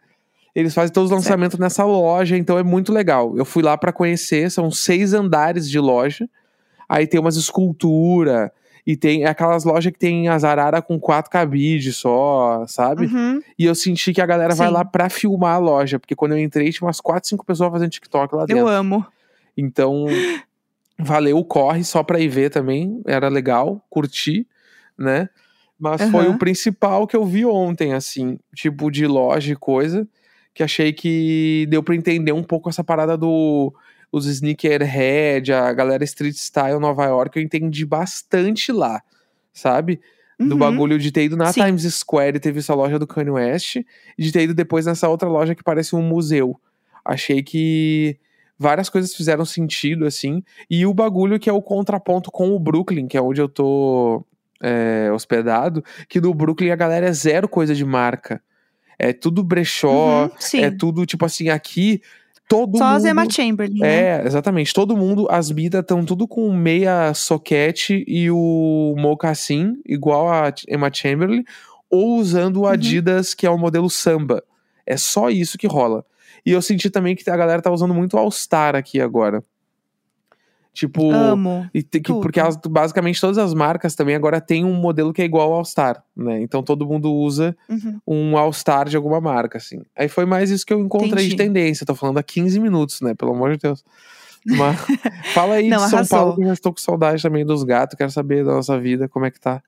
Eles 0.56 0.74
fazem 0.74 0.94
todos 0.94 1.10
os 1.12 1.16
Certo. 1.18 1.24
lançamentos 1.26 1.58
nessa 1.58 1.84
loja, 1.84 2.38
então 2.38 2.60
é 2.60 2.64
muito 2.64 2.94
legal. 2.94 3.36
Eu 3.36 3.44
fui 3.44 3.64
lá 3.64 3.76
pra 3.76 3.92
conhecer, 3.92 4.52
são 4.52 4.70
seis 4.70 5.12
andares 5.14 5.68
de 5.68 5.80
loja. 5.80 6.30
Aí 6.88 7.08
tem 7.08 7.20
umas 7.20 7.36
esculturas. 7.36 8.52
E 8.86 8.98
tem 8.98 9.26
aquelas 9.26 9.64
lojas 9.64 9.92
que 9.94 9.98
tem 9.98 10.28
as 10.28 10.44
araras 10.44 10.84
com 10.86 11.00
quatro 11.00 11.32
cabides 11.32 11.96
só, 11.96 12.66
sabe? 12.68 13.06
Uhum. 13.06 13.40
E 13.58 13.66
eu 13.66 13.74
senti 13.74 14.14
que 14.14 14.22
a 14.22 14.26
galera 14.26 14.54
vai 14.54 14.68
Sim. 14.68 14.74
lá 14.74 14.84
pra 14.84 15.10
filmar 15.10 15.56
a 15.56 15.58
loja. 15.58 15.98
Porque 15.98 16.14
quando 16.16 16.34
eu 16.34 16.38
entrei, 16.38 16.70
tinha 16.70 16.86
umas 16.86 17.00
quatro, 17.00 17.30
cinco 17.30 17.46
pessoas 17.46 17.72
fazendo 17.72 17.90
TikTok 17.90 18.36
lá 18.36 18.46
dentro. 18.46 18.62
Eu 18.62 18.68
amo. 18.68 19.06
Então, 19.58 20.06
valeu 21.00 21.38
o 21.38 21.46
corre 21.46 21.84
só 21.84 22.04
pra 22.04 22.20
ir 22.20 22.28
ver 22.30 22.50
também. 22.50 23.02
Era 23.06 23.28
legal, 23.30 23.86
curti, 23.90 24.48
né? 24.98 25.30
Mas 25.80 26.02
foi 26.10 26.26
Aham. 26.28 26.36
o 26.36 26.38
principal 26.38 27.08
que 27.08 27.16
eu 27.16 27.26
vi 27.26 27.46
ontem, 27.46 27.94
assim, 27.94 28.40
tipo 28.56 28.90
de 28.92 29.06
loja 29.08 29.52
e 29.54 29.56
coisa, 29.56 30.08
que 30.54 30.64
achei 30.64 30.94
que 30.94 31.66
deu 31.70 31.84
pra 31.84 31.96
entender 31.96 32.32
um 32.32 32.44
pouco 32.44 32.70
essa 32.70 32.84
parada 32.84 33.18
do 33.18 33.74
os 34.12 34.28
sneakerhead, 34.28 35.52
a 35.52 35.74
galera 35.74 36.04
street 36.04 36.36
style 36.36 36.80
Nova 36.80 37.04
York, 37.06 37.36
eu 37.38 37.44
entendi 37.44 37.84
bastante 37.84 38.72
lá, 38.72 39.02
sabe? 39.52 40.00
Do 40.40 40.54
Uhum. 40.54 40.60
bagulho 40.60 41.00
de 41.00 41.12
ter 41.12 41.24
ido 41.24 41.36
na 41.36 41.52
Sim. 41.52 41.64
Times 41.66 41.84
Square 41.96 42.38
e 42.38 42.40
ter 42.40 42.52
visto 42.52 42.70
a 42.72 42.76
loja 42.76 43.00
do 43.00 43.08
Kanye 43.08 43.32
West, 43.32 43.78
e 43.78 43.86
de 44.24 44.32
ter 44.32 44.44
ido 44.44 44.54
depois 44.54 44.86
nessa 44.86 45.10
outra 45.10 45.28
loja 45.28 45.56
que 45.56 45.64
parece 45.64 45.96
um 45.96 46.04
museu. 46.04 46.60
Achei 47.04 47.42
que 47.42 48.20
várias 48.58 48.90
coisas 48.90 49.14
fizeram 49.14 49.46
sentido, 49.46 50.06
assim. 50.06 50.44
E 50.70 50.86
o 50.86 50.94
bagulho 50.94 51.40
que 51.40 51.50
é 51.50 51.54
o 51.54 51.62
contraponto 51.62 52.32
com 52.32 52.52
o 52.52 52.60
Brooklyn, 52.60 53.08
que 53.08 53.18
é 53.18 53.22
onde 53.22 53.42
eu 53.42 53.50
tô 53.50 54.26
é, 54.62 55.12
hospedado, 55.12 55.84
que 56.08 56.22
no 56.22 56.34
Brooklyn 56.34 56.72
a 56.72 56.76
galera 56.76 57.08
é 57.08 57.14
zero 57.14 57.48
coisa 57.48 57.76
de 57.76 57.84
marca. 57.84 58.42
É 58.98 59.12
tudo 59.12 59.44
brechó, 59.44 60.26
Uhum, 60.26 60.60
é 60.62 60.72
tudo, 60.72 61.06
tipo 61.06 61.26
assim, 61.26 61.50
aqui 61.50 62.02
todo 62.48 62.78
Só 62.78 62.86
mundo... 62.86 62.96
as 62.96 63.06
Emma 63.06 63.26
Chamberlain, 63.30 63.80
né? 63.80 64.20
É, 64.20 64.24
exatamente. 64.26 64.74
Todo 64.74 64.96
mundo, 64.96 65.28
as 65.30 65.52
bidas 65.52 65.82
estão 65.82 66.06
tudo 66.06 66.28
com 66.28 66.52
meia 66.54 67.14
soquete 67.14 68.06
e 68.08 68.30
o 68.30 68.94
mocassim, 68.98 69.82
igual 69.86 70.30
a 70.32 70.54
Emma 70.70 70.90
Chamberlain, 70.94 71.44
ou 71.90 72.18
usando 72.18 72.58
Uhum. 72.58 72.64
o 72.64 72.68
Adidas, 72.68 73.34
que 73.34 73.46
é 73.46 73.50
o 73.50 73.58
modelo 73.58 73.90
samba. 73.90 74.44
É 74.86 74.96
só 74.98 75.30
isso 75.30 75.58
que 75.58 75.68
rola. 75.68 76.06
E 76.46 76.52
eu 76.52 76.62
senti 76.62 76.90
também 76.90 77.16
que 77.16 77.30
a 77.30 77.38
galera 77.38 77.62
tá 77.62 77.72
usando 77.72 77.94
muito 77.94 78.18
All 78.18 78.30
Star 78.32 78.76
aqui 78.76 79.00
agora. 79.02 79.44
Tipo, 80.74 81.12
Amo. 81.12 81.70
e 81.72 81.84
te- 81.84 82.00
que- 82.00 82.12
porque 82.14 82.40
as- 82.40 82.58
basicamente 82.58 83.22
todas 83.22 83.38
as 83.38 83.54
marcas 83.54 83.94
também 83.94 84.16
agora 84.16 84.42
tem 84.42 84.66
um 84.66 84.74
modelo 84.74 85.14
que 85.14 85.22
é 85.22 85.26
igual 85.26 85.52
ao 85.52 85.60
All 85.60 85.66
Star, 85.66 86.04
né? 86.18 86.42
Então 86.42 86.64
todo 86.64 86.84
mundo 86.88 87.14
usa 87.14 87.56
Uhum. 87.70 88.00
um 88.08 88.38
All 88.38 88.52
Star 88.52 88.90
de 88.90 88.98
alguma 88.98 89.22
marca, 89.22 89.60
assim. 89.60 89.84
Aí 89.96 90.08
foi 90.10 90.26
mais 90.26 90.50
isso 90.50 90.66
que 90.66 90.74
eu 90.74 90.80
encontrei 90.80 91.28
de 91.28 91.36
Entendi. 91.36 91.38
tendência. 91.38 91.86
Tô 91.86 91.94
falando 91.94 92.18
há 92.18 92.24
15 92.24 92.60
minutos, 92.60 93.02
né? 93.02 93.14
Pelo 93.14 93.34
amor 93.34 93.52
de 93.52 93.60
Deus. 93.60 93.84
Mas 94.46 94.76
fala 95.36 95.56
aí 95.56 95.70
Não, 95.70 95.78
de 95.78 95.90
São 95.92 96.00
arrasou. 96.00 96.18
Paulo, 96.18 96.36
que 96.38 96.42
eu 96.42 96.48
já 96.48 96.54
estou 96.54 96.74
com 96.74 96.80
saudade 96.80 97.22
também 97.22 97.46
dos 97.46 97.64
gatos. 97.64 97.96
Quero 97.96 98.10
saber 98.10 98.44
da 98.44 98.54
nossa 98.54 98.80
vida, 98.80 99.08
como 99.08 99.26
é 99.26 99.32
que 99.32 99.40
tá. 99.40 99.62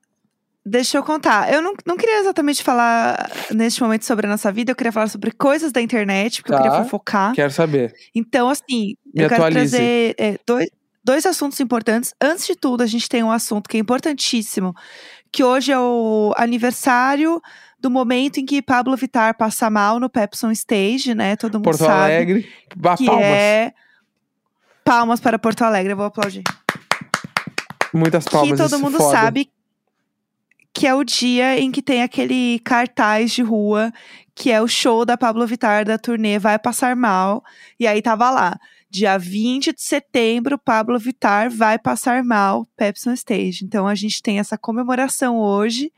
Deixa 0.67 0.97
eu 0.97 1.03
contar. 1.03 1.53
Eu 1.53 1.61
não, 1.61 1.73
não 1.85 1.95
queria 1.95 2.19
exatamente 2.21 2.63
falar 2.63 3.29
neste 3.51 3.81
momento 3.83 4.03
sobre 4.03 4.25
a 4.25 4.29
nossa 4.29 4.51
vida, 4.51 4.71
eu 4.71 4.75
queria 4.75 4.91
falar 4.91 5.07
sobre 5.07 5.29
coisas 5.31 5.71
da 5.71 5.79
internet, 5.79 6.41
porque 6.41 6.53
eu 6.53 6.57
Tá. 6.57 6.63
queria 6.63 6.83
fofocar. 6.83 7.33
Quero 7.35 7.51
saber. 7.51 7.93
Então, 8.15 8.49
assim, 8.49 8.95
Me 9.13 9.23
eu 9.23 9.29
quero 9.29 9.43
atualize. 9.43 9.77
trazer 9.77 10.15
é, 10.17 10.39
dois, 10.45 10.67
dois 11.03 11.25
assuntos 11.27 11.59
importantes. 11.59 12.15
Antes 12.19 12.47
de 12.47 12.55
tudo, 12.55 12.81
a 12.81 12.87
gente 12.87 13.07
tem 13.07 13.21
um 13.23 13.31
assunto 13.31 13.69
que 13.69 13.77
é 13.77 13.79
importantíssimo, 13.79 14.73
que 15.31 15.43
hoje 15.43 15.71
é 15.71 15.77
o 15.79 16.33
aniversário 16.35 17.39
do 17.79 17.91
momento 17.91 18.39
em 18.39 18.45
que 18.45 18.59
Pablo 18.63 18.95
Vittar 18.97 19.37
passa 19.37 19.69
mal 19.69 19.99
no 19.99 20.09
Pepson 20.09 20.49
Stage, 20.49 21.13
né? 21.13 21.35
Todo 21.35 21.55
mundo 21.59 21.65
Porto 21.65 21.85
sabe. 21.85 21.93
Alegre, 22.15 22.49
bah, 22.75 22.97
que 22.97 23.05
palmas. 23.05 23.23
é 23.23 23.71
palmas 24.83 25.19
para 25.19 25.37
Porto 25.37 25.61
Alegre, 25.61 25.93
eu 25.93 25.97
vou 25.97 26.07
aplaudir. 26.07 26.41
Muitas 27.93 28.25
palmas. 28.25 28.49
que 28.51 28.57
todo 28.57 28.79
mundo 28.79 28.97
foda. 28.97 29.11
sabe 29.15 29.49
que 30.85 30.89
é 30.89 30.93
o 30.93 31.03
dia 31.03 31.59
em 31.59 31.71
que 31.71 31.81
tem 31.81 32.03
aquele 32.03 32.59
cartaz 32.59 33.31
de 33.31 33.41
rua 33.41 33.91
que 34.35 34.51
é 34.51 34.61
o 34.61 34.67
show 34.67 35.03
da 35.03 35.17
Pablo 35.17 35.47
Vittar 35.47 35.83
da 35.83 35.97
turnê 35.97 36.37
Vai 36.37 36.59
Passar 36.59 36.95
Mal. 36.95 37.43
E 37.79 37.87
aí 37.87 38.03
tava 38.03 38.29
lá, 38.29 38.55
dia 38.87 39.17
20 39.17 39.73
de 39.73 39.81
setembro, 39.81 40.59
Pablo 40.59 40.99
Vittar 40.99 41.49
vai 41.49 41.79
passar 41.79 42.23
mal, 42.23 42.67
Pepsi 42.77 43.09
on 43.09 43.13
Stage. 43.13 43.65
Então 43.65 43.87
a 43.87 43.95
gente 43.95 44.21
tem 44.21 44.37
essa 44.37 44.59
comemoração 44.59 45.39
hoje 45.39 45.91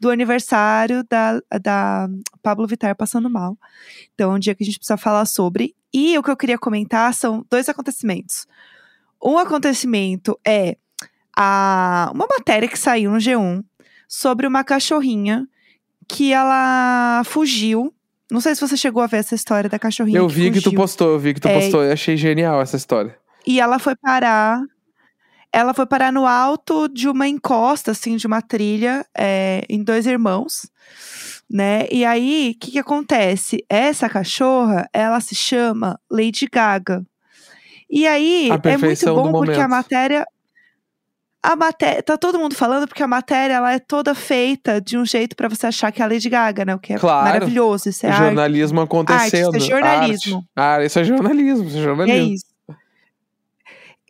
do 0.00 0.10
aniversário 0.10 1.04
da, 1.08 1.40
da 1.62 2.08
Pablo 2.42 2.66
Vittar 2.66 2.96
passando 2.96 3.30
mal. 3.30 3.56
Então 4.14 4.32
é 4.32 4.34
um 4.34 4.40
dia 4.40 4.52
que 4.56 4.64
a 4.64 4.66
gente 4.66 4.78
precisa 4.80 4.96
falar 4.96 5.26
sobre. 5.26 5.76
E 5.92 6.18
o 6.18 6.24
que 6.24 6.30
eu 6.32 6.36
queria 6.36 6.58
comentar 6.58 7.14
são 7.14 7.46
dois 7.48 7.68
acontecimentos. 7.68 8.48
Um 9.24 9.38
acontecimento 9.38 10.36
é 10.44 10.76
a, 11.36 12.10
uma 12.12 12.26
matéria 12.26 12.68
que 12.68 12.76
saiu 12.76 13.12
no 13.12 13.18
G1 13.18 13.62
sobre 14.08 14.46
uma 14.46 14.64
cachorrinha 14.64 15.46
que 16.08 16.32
ela 16.32 17.22
fugiu. 17.24 17.92
Não 18.30 18.40
sei 18.40 18.54
se 18.54 18.60
você 18.60 18.76
chegou 18.76 19.02
a 19.02 19.06
ver 19.06 19.18
essa 19.18 19.34
história 19.34 19.68
da 19.68 19.78
cachorrinha. 19.78 20.18
Eu 20.18 20.28
vi 20.28 20.50
que 20.50 20.58
tu 20.60 20.64
fugiu. 20.64 20.78
postou, 20.78 21.10
eu 21.12 21.18
vi 21.18 21.34
que 21.34 21.40
tu 21.40 21.48
É, 21.48 21.54
postou. 21.54 21.84
Eu 21.84 21.92
achei 21.92 22.16
genial 22.16 22.60
essa 22.60 22.76
história. 22.76 23.16
E 23.46 23.60
ela 23.60 23.78
foi 23.78 23.94
parar. 23.94 24.60
Ela 25.52 25.72
foi 25.72 25.86
parar 25.86 26.12
no 26.12 26.26
alto 26.26 26.88
de 26.88 27.08
uma 27.08 27.28
encosta, 27.28 27.92
assim, 27.92 28.16
de 28.16 28.26
uma 28.26 28.42
trilha, 28.42 29.06
é, 29.16 29.64
em 29.68 29.84
dois 29.84 30.04
irmãos, 30.04 30.68
né? 31.48 31.86
E 31.92 32.04
aí, 32.04 32.54
o 32.56 32.58
que, 32.58 32.72
que 32.72 32.78
acontece? 32.78 33.64
Essa 33.68 34.08
cachorra, 34.08 34.88
ela 34.92 35.20
se 35.20 35.34
chama 35.34 36.00
Lady 36.10 36.48
Gaga. 36.50 37.06
E 37.88 38.04
aí, 38.04 38.48
é 38.50 38.76
muito 38.76 39.14
bom 39.14 39.30
porque 39.30 39.60
a 39.60 39.68
matéria. 39.68 40.26
A 41.46 41.54
matéria. 41.56 42.02
Tá 42.02 42.16
todo 42.16 42.38
mundo 42.38 42.54
falando 42.54 42.88
porque 42.88 43.02
a 43.02 43.06
matéria 43.06 43.54
ela 43.54 43.72
é 43.72 43.78
toda 43.78 44.14
feita 44.14 44.80
de 44.80 44.96
um 44.96 45.04
jeito 45.04 45.36
pra 45.36 45.46
você 45.48 45.66
achar 45.66 45.92
que 45.92 46.00
é 46.00 46.04
a 46.04 46.08
Lady 46.08 46.30
Gaga, 46.30 46.64
né? 46.64 46.74
O 46.74 46.78
que 46.78 46.94
é 46.94 46.98
Claro. 46.98 47.24
maravilhoso. 47.26 47.90
Isso 47.90 48.06
é 48.06 48.08
arte. 48.08 48.18
jornalismo 48.22 48.80
acontecendo. 48.80 49.56
isso 49.58 49.66
é 49.66 49.70
jornalismo. 49.70 50.36
Arte. 50.36 50.48
Ah, 50.56 50.84
isso 50.84 50.98
é 50.98 51.04
jornalismo, 51.04 51.64
isso 51.66 51.76
é 51.76 51.78
E 51.78 51.80
é 51.80 51.84
jornalismo. 51.84 52.34
isso. 52.34 52.44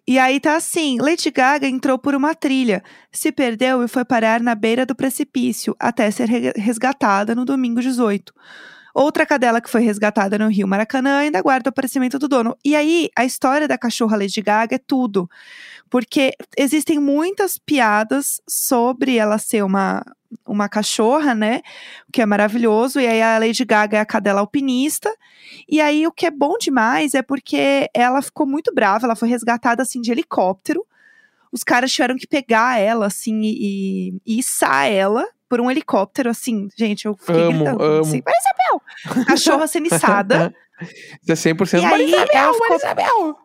E 0.07 0.18
aí 0.18 0.38
tá 0.38 0.55
assim, 0.57 0.99
Lady 1.01 1.31
Gaga 1.31 1.66
entrou 1.66 1.99
por 1.99 2.14
uma 2.14 2.35
trilha, 2.35 2.83
se 3.11 3.33
perdeu 3.33 3.83
e 3.83 3.88
foi 3.88 4.05
parar 4.05 4.38
na 4.40 4.55
beira 4.55 4.85
do 4.85 4.94
precipício, 4.94 5.75
até 5.81 6.11
ser 6.11 6.29
re- 6.29 6.53
resgatada 6.57 7.35
no 7.35 7.44
domingo 7.44 7.81
18. 7.81 8.33
Outra 8.95 9.27
cadela 9.27 9.61
que 9.61 9.69
foi 9.69 9.81
resgatada 9.81 10.39
no 10.39 10.49
Rio 10.49 10.69
Maracanã 10.69 11.19
ainda 11.19 11.41
aguarda 11.41 11.69
o 11.69 11.71
aparecimento 11.71 12.17
do 12.17 12.29
dono. 12.29 12.57
E 12.65 12.77
aí, 12.77 13.11
a 13.17 13.25
história 13.25 13.67
da 13.67 13.77
cachorra 13.77 14.17
Lady 14.17 14.41
Gaga 14.41 14.77
é 14.77 14.79
tudo. 14.79 15.29
Porque 15.91 16.33
existem 16.57 17.01
muitas 17.01 17.59
piadas 17.59 18.41
sobre 18.49 19.17
ela 19.17 19.37
ser 19.37 19.65
uma, 19.65 20.05
uma 20.47 20.69
cachorra, 20.69 21.35
né? 21.35 21.61
O 22.09 22.13
que 22.13 22.23
é 22.23 22.27
maravilhoso. 22.27 23.01
E 23.01 23.07
aí 23.07 23.21
a 23.21 23.37
Lady 23.39 23.65
Gaga 23.65 23.99
é 23.99 24.01
a 24.01 24.07
cadela 24.07 24.41
alpinista. 24.41 25.13
E 25.69 25.81
aí 25.81 26.07
o 26.07 26.13
que 26.13 26.27
é 26.27 26.31
bom 26.31 26.57
demais 26.57 27.15
é 27.15 27.23
porque 27.23 27.89
ela 27.93 28.23
ficou 28.23 28.47
muito 28.47 28.73
brava, 28.73 29.07
ela 29.07 29.17
foi 29.17 29.29
resgatada 29.29 29.83
assim 29.83 30.01
de 30.01 30.13
helicóptero. 30.13 30.87
Os 31.51 31.65
caras 31.65 31.93
tiveram 31.93 32.17
que 32.17 32.27
pegar 32.27 32.81
ela 32.81 33.07
assim 33.07 33.41
e, 33.43 34.21
e, 34.25 34.39
içar 34.39 34.87
ela 34.87 35.27
por 35.55 35.61
um 35.61 35.71
helicóptero, 35.71 36.29
assim, 36.31 36.69
gente, 36.77 37.05
eu 37.05 37.14
fiquei 37.17 37.43
Amo, 37.43 37.53
gritando, 37.64 37.85
amo. 37.85 38.01
assim, 38.01 38.21
Maria 38.27 38.40
Isabel! 38.40 39.25
Cachorra 39.25 39.67
sendo 39.69 39.87
içada. 39.87 40.53
Isso 41.23 41.31
é 41.49 41.53
100% 41.53 41.75
E 41.75 41.77
aí, 41.85 41.90
Maria 41.90 42.07
Isabel, 42.09 42.29
ela 42.35 42.47
Maria 42.47 42.61
ficou- 42.61 42.77
Isabel. 42.77 43.38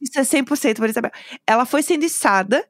Isso 0.00 0.18
é 0.18 0.22
100% 0.22 0.78
Maria 0.78 0.90
Isabel. 0.92 1.10
Ela 1.46 1.66
foi 1.66 1.82
sendo 1.82 2.02
içada. 2.04 2.64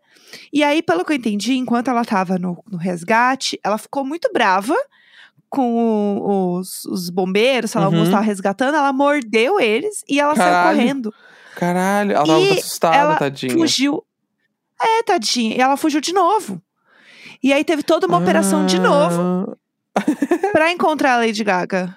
E 0.52 0.64
aí, 0.64 0.82
pelo 0.82 1.04
que 1.04 1.12
eu 1.12 1.16
entendi, 1.16 1.54
enquanto 1.54 1.86
ela 1.88 2.04
tava 2.04 2.36
no, 2.36 2.60
no 2.68 2.76
resgate, 2.78 3.60
ela 3.62 3.78
ficou 3.78 4.04
muito 4.04 4.28
brava 4.32 4.74
com 5.48 6.18
o- 6.18 6.58
os, 6.58 6.84
os 6.86 7.10
bombeiros, 7.10 7.70
sei 7.70 7.80
lá, 7.80 7.86
Uhum. 7.86 7.92
alguns 7.94 8.08
estavam 8.08 8.26
resgatando. 8.26 8.74
Ela 8.74 8.92
mordeu 8.92 9.60
eles 9.60 10.02
e 10.08 10.18
ela 10.18 10.34
Caralho. 10.34 10.64
saiu 10.64 10.76
correndo. 10.76 11.14
Caralho, 11.54 12.10
ela 12.12 12.26
tava 12.26 12.40
E 12.40 12.46
muito 12.46 12.58
assustada, 12.58 12.96
ela 12.96 13.16
tadinha. 13.16 13.52
Fugiu. 13.52 14.02
É, 14.82 15.02
tadinha. 15.04 15.54
E 15.56 15.60
ela 15.60 15.76
fugiu 15.76 16.00
de 16.00 16.12
novo. 16.12 16.60
E 17.42 17.52
aí 17.52 17.64
teve 17.64 17.82
toda 17.82 18.06
uma 18.06 18.18
operação 18.18 18.64
de 18.66 18.78
novo 18.78 19.56
Ah, 19.96 20.02
pra 20.52 20.70
encontrar 20.72 21.14
a 21.14 21.16
Lady 21.18 21.42
Gaga. 21.44 21.96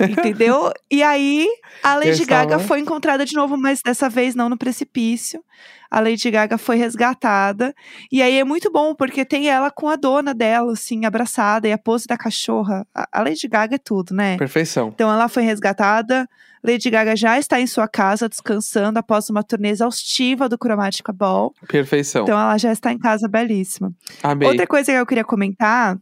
Entendeu? 0.00 0.72
E 0.90 1.02
aí 1.02 1.48
a 1.82 1.94
Lady 1.94 2.24
Gaga 2.24 2.58
foi 2.58 2.80
encontrada 2.80 3.24
de 3.24 3.34
novo, 3.34 3.56
mas 3.56 3.80
dessa 3.84 4.08
vez 4.08 4.34
não 4.34 4.48
no 4.48 4.58
precipício. 4.58 5.42
A 5.90 6.00
Lady 6.00 6.28
Gaga 6.28 6.58
foi 6.58 6.76
resgatada. 6.76 7.72
E 8.10 8.20
aí 8.20 8.36
é 8.38 8.44
muito 8.44 8.70
bom, 8.70 8.94
porque 8.94 9.24
tem 9.24 9.48
ela 9.48 9.70
com 9.70 9.88
a 9.88 9.94
dona 9.94 10.34
dela, 10.34 10.72
assim, 10.72 11.04
abraçada, 11.04 11.68
e 11.68 11.72
a 11.72 11.78
pose 11.78 12.06
da 12.06 12.16
cachorra. 12.16 12.84
A 12.92 13.04
a 13.14 13.22
Lady 13.22 13.46
Gaga 13.46 13.76
é 13.76 13.78
tudo, 13.78 14.12
né? 14.12 14.36
Perfeição. 14.36 14.88
Então 14.92 15.10
ela 15.10 15.28
foi 15.28 15.44
resgatada. 15.44 16.28
Lady 16.64 16.90
Gaga 16.90 17.14
já 17.14 17.38
está 17.38 17.60
em 17.60 17.66
sua 17.66 17.86
casa 17.86 18.28
descansando 18.28 18.98
após 18.98 19.30
uma 19.30 19.44
turnê 19.44 19.68
exaustiva 19.68 20.48
do 20.48 20.56
Chromatica 20.56 21.12
Ball. 21.12 21.54
Perfeição. 21.68 22.24
Então 22.24 22.36
ela 22.36 22.58
já 22.58 22.72
está 22.72 22.90
em 22.90 22.98
casa 22.98 23.28
belíssima. 23.28 23.92
Amei. 24.20 24.48
Outra 24.48 24.66
coisa 24.66 24.90
que 24.90 24.98
eu 24.98 25.06
queria 25.06 25.24
comentar, 25.24 25.96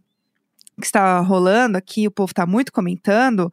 que 0.83 0.87
está 0.87 1.21
rolando 1.21 1.79
aqui, 1.79 2.07
o 2.07 2.11
povo 2.11 2.33
está 2.33 2.45
muito 2.45 2.71
comentando, 2.71 3.51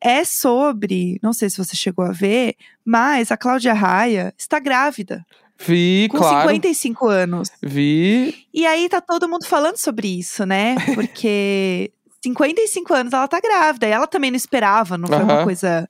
é 0.00 0.24
sobre, 0.24 1.18
não 1.20 1.32
sei 1.32 1.50
se 1.50 1.56
você 1.58 1.74
chegou 1.74 2.04
a 2.04 2.12
ver, 2.12 2.54
mas 2.84 3.32
a 3.32 3.36
Cláudia 3.36 3.72
Raia 3.72 4.32
está 4.38 4.60
grávida, 4.60 5.26
Vi, 5.58 6.08
com 6.10 6.18
claro. 6.18 6.50
55 6.50 7.08
anos. 7.08 7.50
Vi. 7.62 8.46
E 8.52 8.66
aí 8.66 8.88
tá 8.88 9.00
todo 9.00 9.28
mundo 9.28 9.46
falando 9.46 9.78
sobre 9.78 10.18
isso, 10.18 10.44
né? 10.44 10.76
Porque 10.94 11.90
55 12.22 12.94
anos 12.94 13.12
ela 13.12 13.26
tá 13.26 13.40
grávida. 13.40 13.86
E 13.88 13.90
ela 13.90 14.06
também 14.06 14.30
não 14.30 14.36
esperava, 14.36 14.98
não 14.98 15.08
foi 15.08 15.22
uma 15.22 15.32
Aham. 15.32 15.44
coisa 15.44 15.88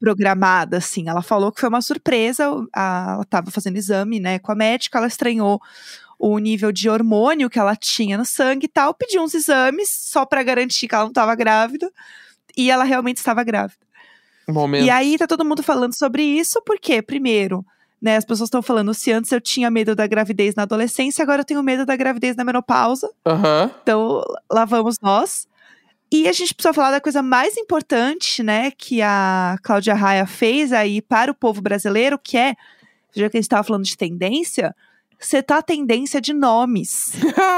programada, 0.00 0.78
assim. 0.78 1.08
Ela 1.08 1.22
falou 1.22 1.52
que 1.52 1.60
foi 1.60 1.68
uma 1.68 1.80
surpresa. 1.80 2.44
ela 2.74 3.24
tava 3.30 3.50
fazendo 3.50 3.76
exame, 3.76 4.18
né, 4.18 4.38
com 4.38 4.52
a 4.52 4.56
médica, 4.56 4.98
ela 4.98 5.06
estranhou 5.06 5.60
o 6.18 6.38
nível 6.38 6.72
de 6.72 6.88
hormônio 6.88 7.50
que 7.50 7.58
ela 7.58 7.76
tinha 7.76 8.16
no 8.16 8.24
sangue 8.24 8.66
e 8.66 8.68
tal, 8.68 8.94
pediu 8.94 9.22
uns 9.22 9.34
exames 9.34 9.88
só 9.90 10.24
pra 10.24 10.42
garantir 10.42 10.88
que 10.88 10.94
ela 10.94 11.04
não 11.04 11.12
tava 11.12 11.34
grávida. 11.34 11.90
E 12.56 12.70
ela 12.70 12.84
realmente 12.84 13.18
estava 13.18 13.44
grávida. 13.44 13.86
Momento. 14.48 14.84
E 14.84 14.90
aí 14.90 15.18
tá 15.18 15.26
todo 15.26 15.44
mundo 15.44 15.62
falando 15.62 15.92
sobre 15.92 16.22
isso, 16.22 16.62
porque, 16.64 17.02
primeiro, 17.02 17.64
né, 18.00 18.16
as 18.16 18.24
pessoas 18.24 18.46
estão 18.46 18.62
falando, 18.62 18.94
se 18.94 19.12
antes 19.12 19.30
eu 19.32 19.40
tinha 19.40 19.70
medo 19.70 19.94
da 19.94 20.06
gravidez 20.06 20.54
na 20.54 20.62
adolescência, 20.62 21.22
agora 21.22 21.40
eu 21.40 21.44
tenho 21.44 21.62
medo 21.62 21.84
da 21.84 21.96
gravidez 21.96 22.36
na 22.36 22.44
menopausa. 22.44 23.10
Aham. 23.26 23.70
Então, 23.82 24.22
lá 24.50 24.64
vamos 24.64 24.96
nós. 25.02 25.46
E 26.10 26.28
a 26.28 26.32
gente 26.32 26.54
precisa 26.54 26.72
falar 26.72 26.92
da 26.92 27.00
coisa 27.00 27.20
mais 27.20 27.56
importante, 27.56 28.42
né, 28.42 28.70
que 28.70 29.02
a 29.02 29.58
Cláudia 29.62 29.94
Raia 29.94 30.26
fez 30.26 30.72
aí 30.72 31.02
para 31.02 31.32
o 31.32 31.34
povo 31.34 31.60
brasileiro, 31.60 32.18
que 32.18 32.38
é, 32.38 32.54
já 33.12 33.28
que 33.28 33.36
a 33.36 33.40
gente 33.40 33.46
estava 33.46 33.64
falando 33.64 33.84
de 33.84 33.96
tendência, 33.96 34.74
setar 35.18 35.58
a 35.58 35.62
tendência 35.62 36.20
de 36.20 36.32
nomes 36.32 37.12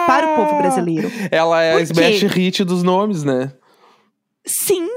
para 0.06 0.32
o 0.32 0.36
povo 0.36 0.58
brasileiro. 0.58 1.10
Ela 1.30 1.62
é 1.62 1.72
Por 1.72 1.78
a 1.80 1.82
smash 1.82 2.20
quê? 2.20 2.26
hit 2.26 2.64
dos 2.64 2.82
nomes, 2.82 3.24
né? 3.24 3.52
Sim, 4.46 4.88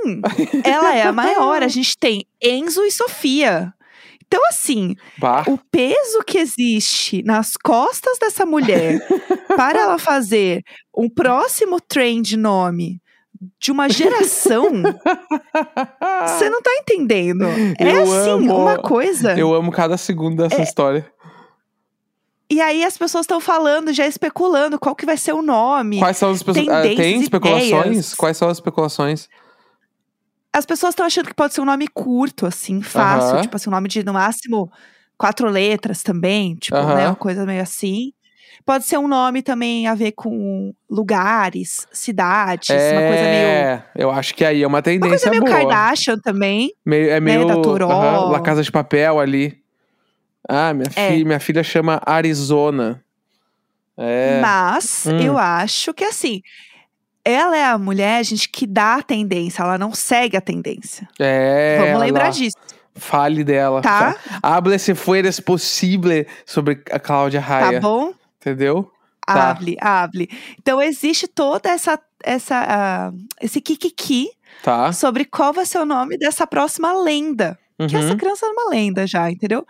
ela 0.63 0.95
é 0.95 1.03
a 1.03 1.11
maior. 1.11 1.61
A 1.61 1.67
gente 1.69 1.97
tem 1.97 2.25
Enzo 2.41 2.83
e 2.85 2.91
Sofia. 2.91 3.73
Então, 4.25 4.39
assim, 4.47 4.95
Bah. 5.17 5.43
o 5.45 5.57
peso 5.69 6.23
que 6.25 6.37
existe 6.37 7.21
nas 7.23 7.57
costas 7.57 8.17
dessa 8.17 8.45
mulher 8.45 9.05
para 9.57 9.77
ela 9.81 9.99
fazer 9.99 10.63
um 10.95 11.09
próximo 11.09 11.81
trend 11.81 12.37
nome 12.37 13.01
de 13.59 13.71
uma 13.73 13.89
geração, 13.89 14.71
você 16.27 16.49
não 16.49 16.61
tá 16.61 16.71
entendendo. 16.79 17.43
É 17.77 17.91
Eu 17.97 18.03
assim, 18.03 18.29
amo. 18.29 18.55
uma 18.55 18.77
coisa. 18.77 19.37
Eu 19.37 19.53
amo 19.53 19.69
cada 19.71 19.97
segundo 19.97 20.45
É. 20.45 20.47
dessa 20.47 20.61
história. 20.61 21.05
E 22.51 22.59
aí 22.59 22.83
as 22.83 22.97
pessoas 22.97 23.23
estão 23.23 23.39
falando, 23.39 23.93
já 23.93 24.05
especulando 24.05 24.77
qual 24.77 24.93
que 24.93 25.05
vai 25.05 25.15
ser 25.15 25.31
o 25.31 25.41
nome. 25.41 25.99
Quais 25.99 26.17
são 26.17 26.31
as 26.31 26.43
pessoas. 26.43 26.65
tendências, 26.65 26.97
tem 26.97 27.21
especulações? 27.21 27.85
ideias. 27.85 28.13
Quais 28.13 28.35
são 28.35 28.49
as 28.49 28.57
especulações? 28.57 29.29
As 30.51 30.65
pessoas 30.65 30.91
estão 30.91 31.05
achando 31.05 31.27
que 31.29 31.33
pode 31.33 31.53
ser 31.53 31.61
um 31.61 31.65
nome 31.65 31.87
curto, 31.87 32.45
assim, 32.45 32.81
fácil. 32.81 33.35
Aham. 33.35 33.41
Tipo 33.43 33.55
assim, 33.55 33.69
um 33.69 33.71
nome 33.71 33.87
de, 33.87 34.03
no 34.03 34.11
máximo, 34.11 34.69
quatro 35.17 35.47
letras 35.47 36.03
também. 36.03 36.55
Tipo, 36.55 36.75
Aham. 36.75 36.95
né? 36.95 37.07
Uma 37.07 37.15
coisa 37.15 37.45
meio 37.45 37.61
assim. 37.61 38.11
Pode 38.65 38.83
ser 38.83 38.97
um 38.97 39.07
nome 39.07 39.41
também 39.41 39.87
a 39.87 39.95
ver 39.95 40.11
com 40.11 40.73
lugares, 40.89 41.87
cidades, 41.93 42.69
uma 42.69 43.07
coisa 43.07 43.23
meio. 43.23 43.47
É, 43.47 43.85
eu 43.95 44.11
acho 44.11 44.35
que 44.35 44.43
aí 44.43 44.61
é 44.61 44.67
uma 44.67 44.79
Uma 44.79 44.81
tendência 44.81 45.29
coisa 45.29 45.29
meio 45.29 45.41
boa. 45.43 45.51
Kardashian 45.53 46.19
também. 46.19 46.73
Meio, 46.85 47.11
é 47.11 47.19
meio 47.21 47.47
da 47.47 47.55
Toró. 47.61 47.89
aham, 47.89 48.29
La 48.29 48.41
Casa 48.41 48.61
de 48.61 48.69
Papel 48.69 49.21
ali. 49.21 49.60
Ah, 50.47 50.73
minha, 50.73 50.87
É. 50.95 51.09
filha, 51.11 51.25
minha 51.25 51.39
filha 51.39 51.63
chama 51.63 52.01
Arizona. 52.05 53.03
É. 53.97 54.39
Mas 54.41 55.05
Hum. 55.05 55.19
eu 55.19 55.37
acho 55.37 55.93
que 55.93 56.03
assim. 56.03 56.41
Ela 57.23 57.55
é 57.55 57.65
a 57.65 57.77
mulher, 57.77 58.23
gente, 58.25 58.49
que 58.49 58.65
dá 58.65 58.95
a 58.95 59.03
tendência, 59.03 59.61
ela 59.61 59.77
não 59.77 59.93
segue 59.93 60.35
a 60.35 60.41
tendência. 60.41 61.07
É. 61.19 61.75
Vamos 61.77 61.91
ela- 61.91 62.05
lembrar 62.05 62.31
disso, 62.31 62.57
Fale 62.95 63.43
dela. 63.43 63.79
tá? 63.81 64.15
Hable 64.41 64.79
se 64.79 64.95
fueres 64.95 65.39
possível 65.39 66.25
sobre 66.47 66.81
a 66.91 66.97
Cláudia 66.99 67.39
Raia. 67.39 67.73
Tá 67.73 67.79
bom? 67.79 68.11
Entendeu? 68.39 68.91
Tá. 69.23 69.51
Hable, 69.51 69.77
hable. 69.79 70.29
Então 70.59 70.81
existe 70.81 71.27
toda 71.27 71.69
essa, 71.69 71.99
essa, 72.23 72.65
ah, 72.67 73.11
esse 73.39 73.61
kikiki 73.61 74.27
Tá. 74.63 74.91
sobre 74.91 75.23
qual 75.23 75.53
vai 75.53 75.65
ser 75.67 75.77
o 75.77 75.85
nome 75.85 76.17
dessa 76.17 76.47
próxima 76.47 76.91
lenda. 76.91 77.55
Que 77.87 77.95
Uhum. 77.95 78.03
essa 78.03 78.15
criança 78.15 78.45
é 78.45 78.49
uma 78.49 78.69
lenda 78.69 79.05
já, 79.07 79.29
entendeu? 79.31 79.65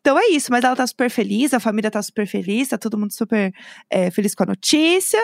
Então 0.00 0.18
é 0.18 0.26
isso, 0.28 0.50
mas 0.50 0.64
ela 0.64 0.74
tá 0.76 0.86
super 0.86 1.08
feliz, 1.10 1.52
a 1.54 1.60
família 1.60 1.90
tá 1.90 2.02
super 2.02 2.26
feliz, 2.26 2.68
tá 2.68 2.78
todo 2.78 2.98
mundo 2.98 3.12
super 3.12 3.52
é, 3.90 4.10
feliz 4.10 4.34
com 4.34 4.42
a 4.42 4.46
notícia. 4.46 5.20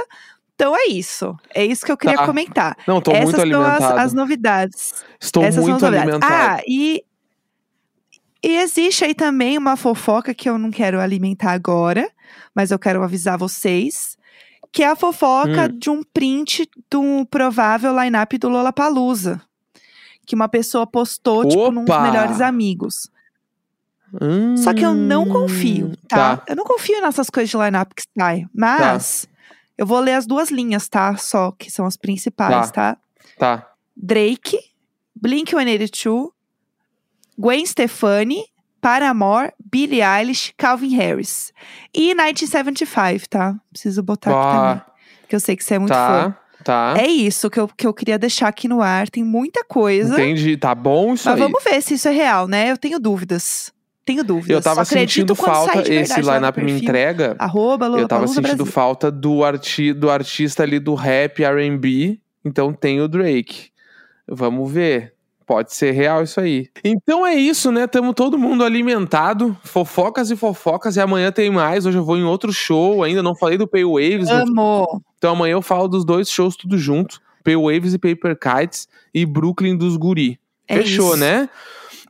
Então 0.54 0.74
é 0.76 0.86
isso. 0.88 1.36
É 1.54 1.64
isso 1.64 1.84
que 1.86 1.92
eu 1.92 1.96
queria 1.96 2.16
Tá. 2.16 2.26
comentar. 2.26 2.76
Não, 2.86 3.00
tô 3.00 3.12
Essas 3.12 3.24
muito 3.24 3.36
são 3.36 3.62
as, 3.62 3.66
alimentado. 3.74 3.98
as 4.00 4.12
novidades. 4.12 5.04
Estou 5.20 5.42
Essas 5.44 5.62
muito 5.62 5.76
as 5.76 5.82
novidades. 5.82 6.14
alimentado. 6.14 6.60
Ah, 6.60 6.62
e, 6.66 7.04
e 8.42 8.56
existe 8.56 9.04
aí 9.04 9.14
também 9.14 9.56
uma 9.58 9.76
fofoca 9.76 10.32
que 10.34 10.48
eu 10.48 10.58
não 10.58 10.70
quero 10.70 11.00
alimentar 11.00 11.52
agora, 11.52 12.08
mas 12.54 12.70
eu 12.70 12.78
quero 12.78 13.02
avisar 13.02 13.36
vocês. 13.38 14.16
Que 14.72 14.82
é 14.82 14.88
a 14.88 14.96
fofoca 14.96 15.64
Hum. 15.72 15.78
de 15.78 15.88
um 15.90 16.02
print 16.02 16.68
do 16.90 17.24
provável 17.30 17.98
line-up 17.98 18.36
do 18.36 18.48
Lollapalooza. 18.50 19.40
Que 20.28 20.34
uma 20.34 20.46
pessoa 20.46 20.86
postou, 20.86 21.48
tipo, 21.48 21.70
num 21.72 21.84
dos 21.86 21.94
Opa! 21.94 22.02
melhores 22.02 22.40
amigos. 22.42 23.10
Só 24.62 24.72
que 24.74 24.82
eu 24.84 24.94
não 24.94 25.26
confio, 25.26 25.86
Hum, 25.88 25.94
tá? 26.06 26.42
Eu 26.46 26.54
não 26.54 26.64
confio 26.64 27.00
nessas 27.00 27.28
coisas 27.30 27.50
de 27.50 27.56
line-up 27.56 27.94
que 27.94 28.02
sai. 28.18 28.46
Mas 28.54 29.26
eu 29.76 29.86
vou 29.86 30.00
ler 30.00 30.12
as 30.14 30.26
duas 30.26 30.50
linhas, 30.50 30.86
tá? 30.88 31.16
Só, 31.16 31.50
que 31.52 31.70
são 31.70 31.86
as 31.86 31.96
principais, 31.96 32.70
tá? 32.70 32.96
Tá. 33.38 33.66
Drake, 33.96 34.58
Blink-182, 35.18 36.28
Gwen 37.38 37.64
Stefani, 37.66 38.44
Paramore, 38.80 39.52
Billie 39.58 40.02
Eilish, 40.02 40.52
Calvin 40.56 40.94
Harris. 40.94 41.52
E 41.94 42.14
1975, 42.14 43.28
tá? 43.28 43.56
Preciso 43.70 44.02
botar 44.02 44.30
aqui 44.30 44.38
Ah, 44.40 44.52
também. 44.74 44.82
Que 45.28 45.36
eu 45.36 45.40
sei 45.40 45.56
que 45.56 45.64
você 45.64 45.74
é 45.74 45.78
muito 45.78 45.94
fã. 45.94 46.36
Tá. 46.68 46.94
É 46.98 47.06
isso 47.06 47.48
que 47.48 47.58
eu, 47.58 47.66
que 47.66 47.86
eu 47.86 47.94
queria 47.94 48.18
deixar 48.18 48.48
aqui 48.48 48.68
no 48.68 48.82
ar. 48.82 49.08
Tem 49.08 49.24
muita 49.24 49.64
coisa. 49.64 50.12
Entendi. 50.12 50.54
Tá 50.56 50.74
bom 50.74 51.14
isso 51.14 51.26
Mas 51.26 51.36
aí. 51.36 51.42
vamos 51.42 51.64
ver 51.64 51.80
se 51.80 51.94
isso 51.94 52.06
é 52.08 52.10
real, 52.10 52.46
né? 52.46 52.70
Eu 52.70 52.76
tenho 52.76 52.98
dúvidas. 53.00 53.72
Tenho 54.04 54.22
dúvidas. 54.22 54.50
Eu 54.50 54.62
tava 54.62 54.84
Só 54.84 54.94
sentindo 54.94 55.34
falta, 55.34 55.80
esse 55.90 56.20
line-up 56.20 56.62
me 56.62 56.72
entrega. 56.72 57.36
Arroba 57.38 57.86
Eu 57.86 58.06
tava 58.06 58.26
sentindo 58.26 58.42
Brasil. 58.42 58.66
falta 58.66 59.10
do, 59.10 59.42
arti 59.42 59.92
do 59.92 60.10
artista 60.10 60.62
ali 60.62 60.78
do 60.78 60.94
rap 60.94 61.42
R&B. 61.42 62.18
Então 62.44 62.72
tem 62.72 63.00
o 63.00 63.08
Drake. 63.08 63.70
Vamos 64.26 64.70
ver. 64.70 65.14
Pode 65.48 65.74
ser 65.74 65.92
real 65.92 66.22
isso 66.22 66.38
aí. 66.38 66.68
Então 66.84 67.26
é 67.26 67.34
isso, 67.34 67.72
né? 67.72 67.86
Tamo 67.86 68.12
todo 68.12 68.36
mundo 68.36 68.62
alimentado. 68.62 69.56
Fofocas 69.64 70.30
e 70.30 70.36
fofocas. 70.36 70.96
E 70.96 71.00
amanhã 71.00 71.32
tem 71.32 71.50
mais. 71.50 71.86
Hoje 71.86 71.96
eu 71.96 72.04
vou 72.04 72.18
em 72.18 72.22
outro 72.22 72.52
show. 72.52 73.02
Ainda 73.02 73.22
não 73.22 73.34
falei 73.34 73.56
do 73.56 73.66
Pay 73.66 73.82
Waves. 73.86 74.28
no 74.28 74.34
Amo. 74.34 75.02
Então 75.16 75.32
amanhã 75.32 75.52
eu 75.54 75.62
falo 75.62 75.88
dos 75.88 76.04
dois 76.04 76.30
shows 76.30 76.54
tudo 76.54 76.76
junto. 76.76 77.18
Pay 77.42 77.56
Waves 77.56 77.94
e 77.94 77.98
Paper 77.98 78.38
Kites 78.38 78.86
e 79.14 79.24
Brooklyn 79.24 79.74
dos 79.74 79.96
Guri. 79.96 80.38
É 80.68 80.76
Fechou, 80.82 81.14
isso. 81.14 81.16
né? 81.16 81.48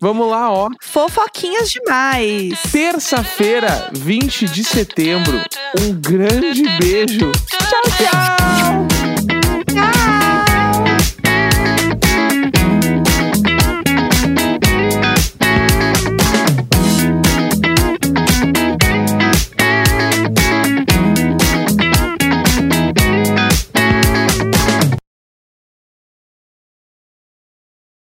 Vamos 0.00 0.28
lá, 0.28 0.52
ó. 0.52 0.68
Fofoquinhas 0.82 1.70
demais. 1.70 2.60
Terça-feira, 2.72 3.88
20 3.92 4.46
de 4.46 4.64
setembro. 4.64 5.40
Um 5.80 5.92
grande 5.94 6.64
beijo. 6.80 7.30
Tchau, 7.48 7.82
tchau! 7.96 8.47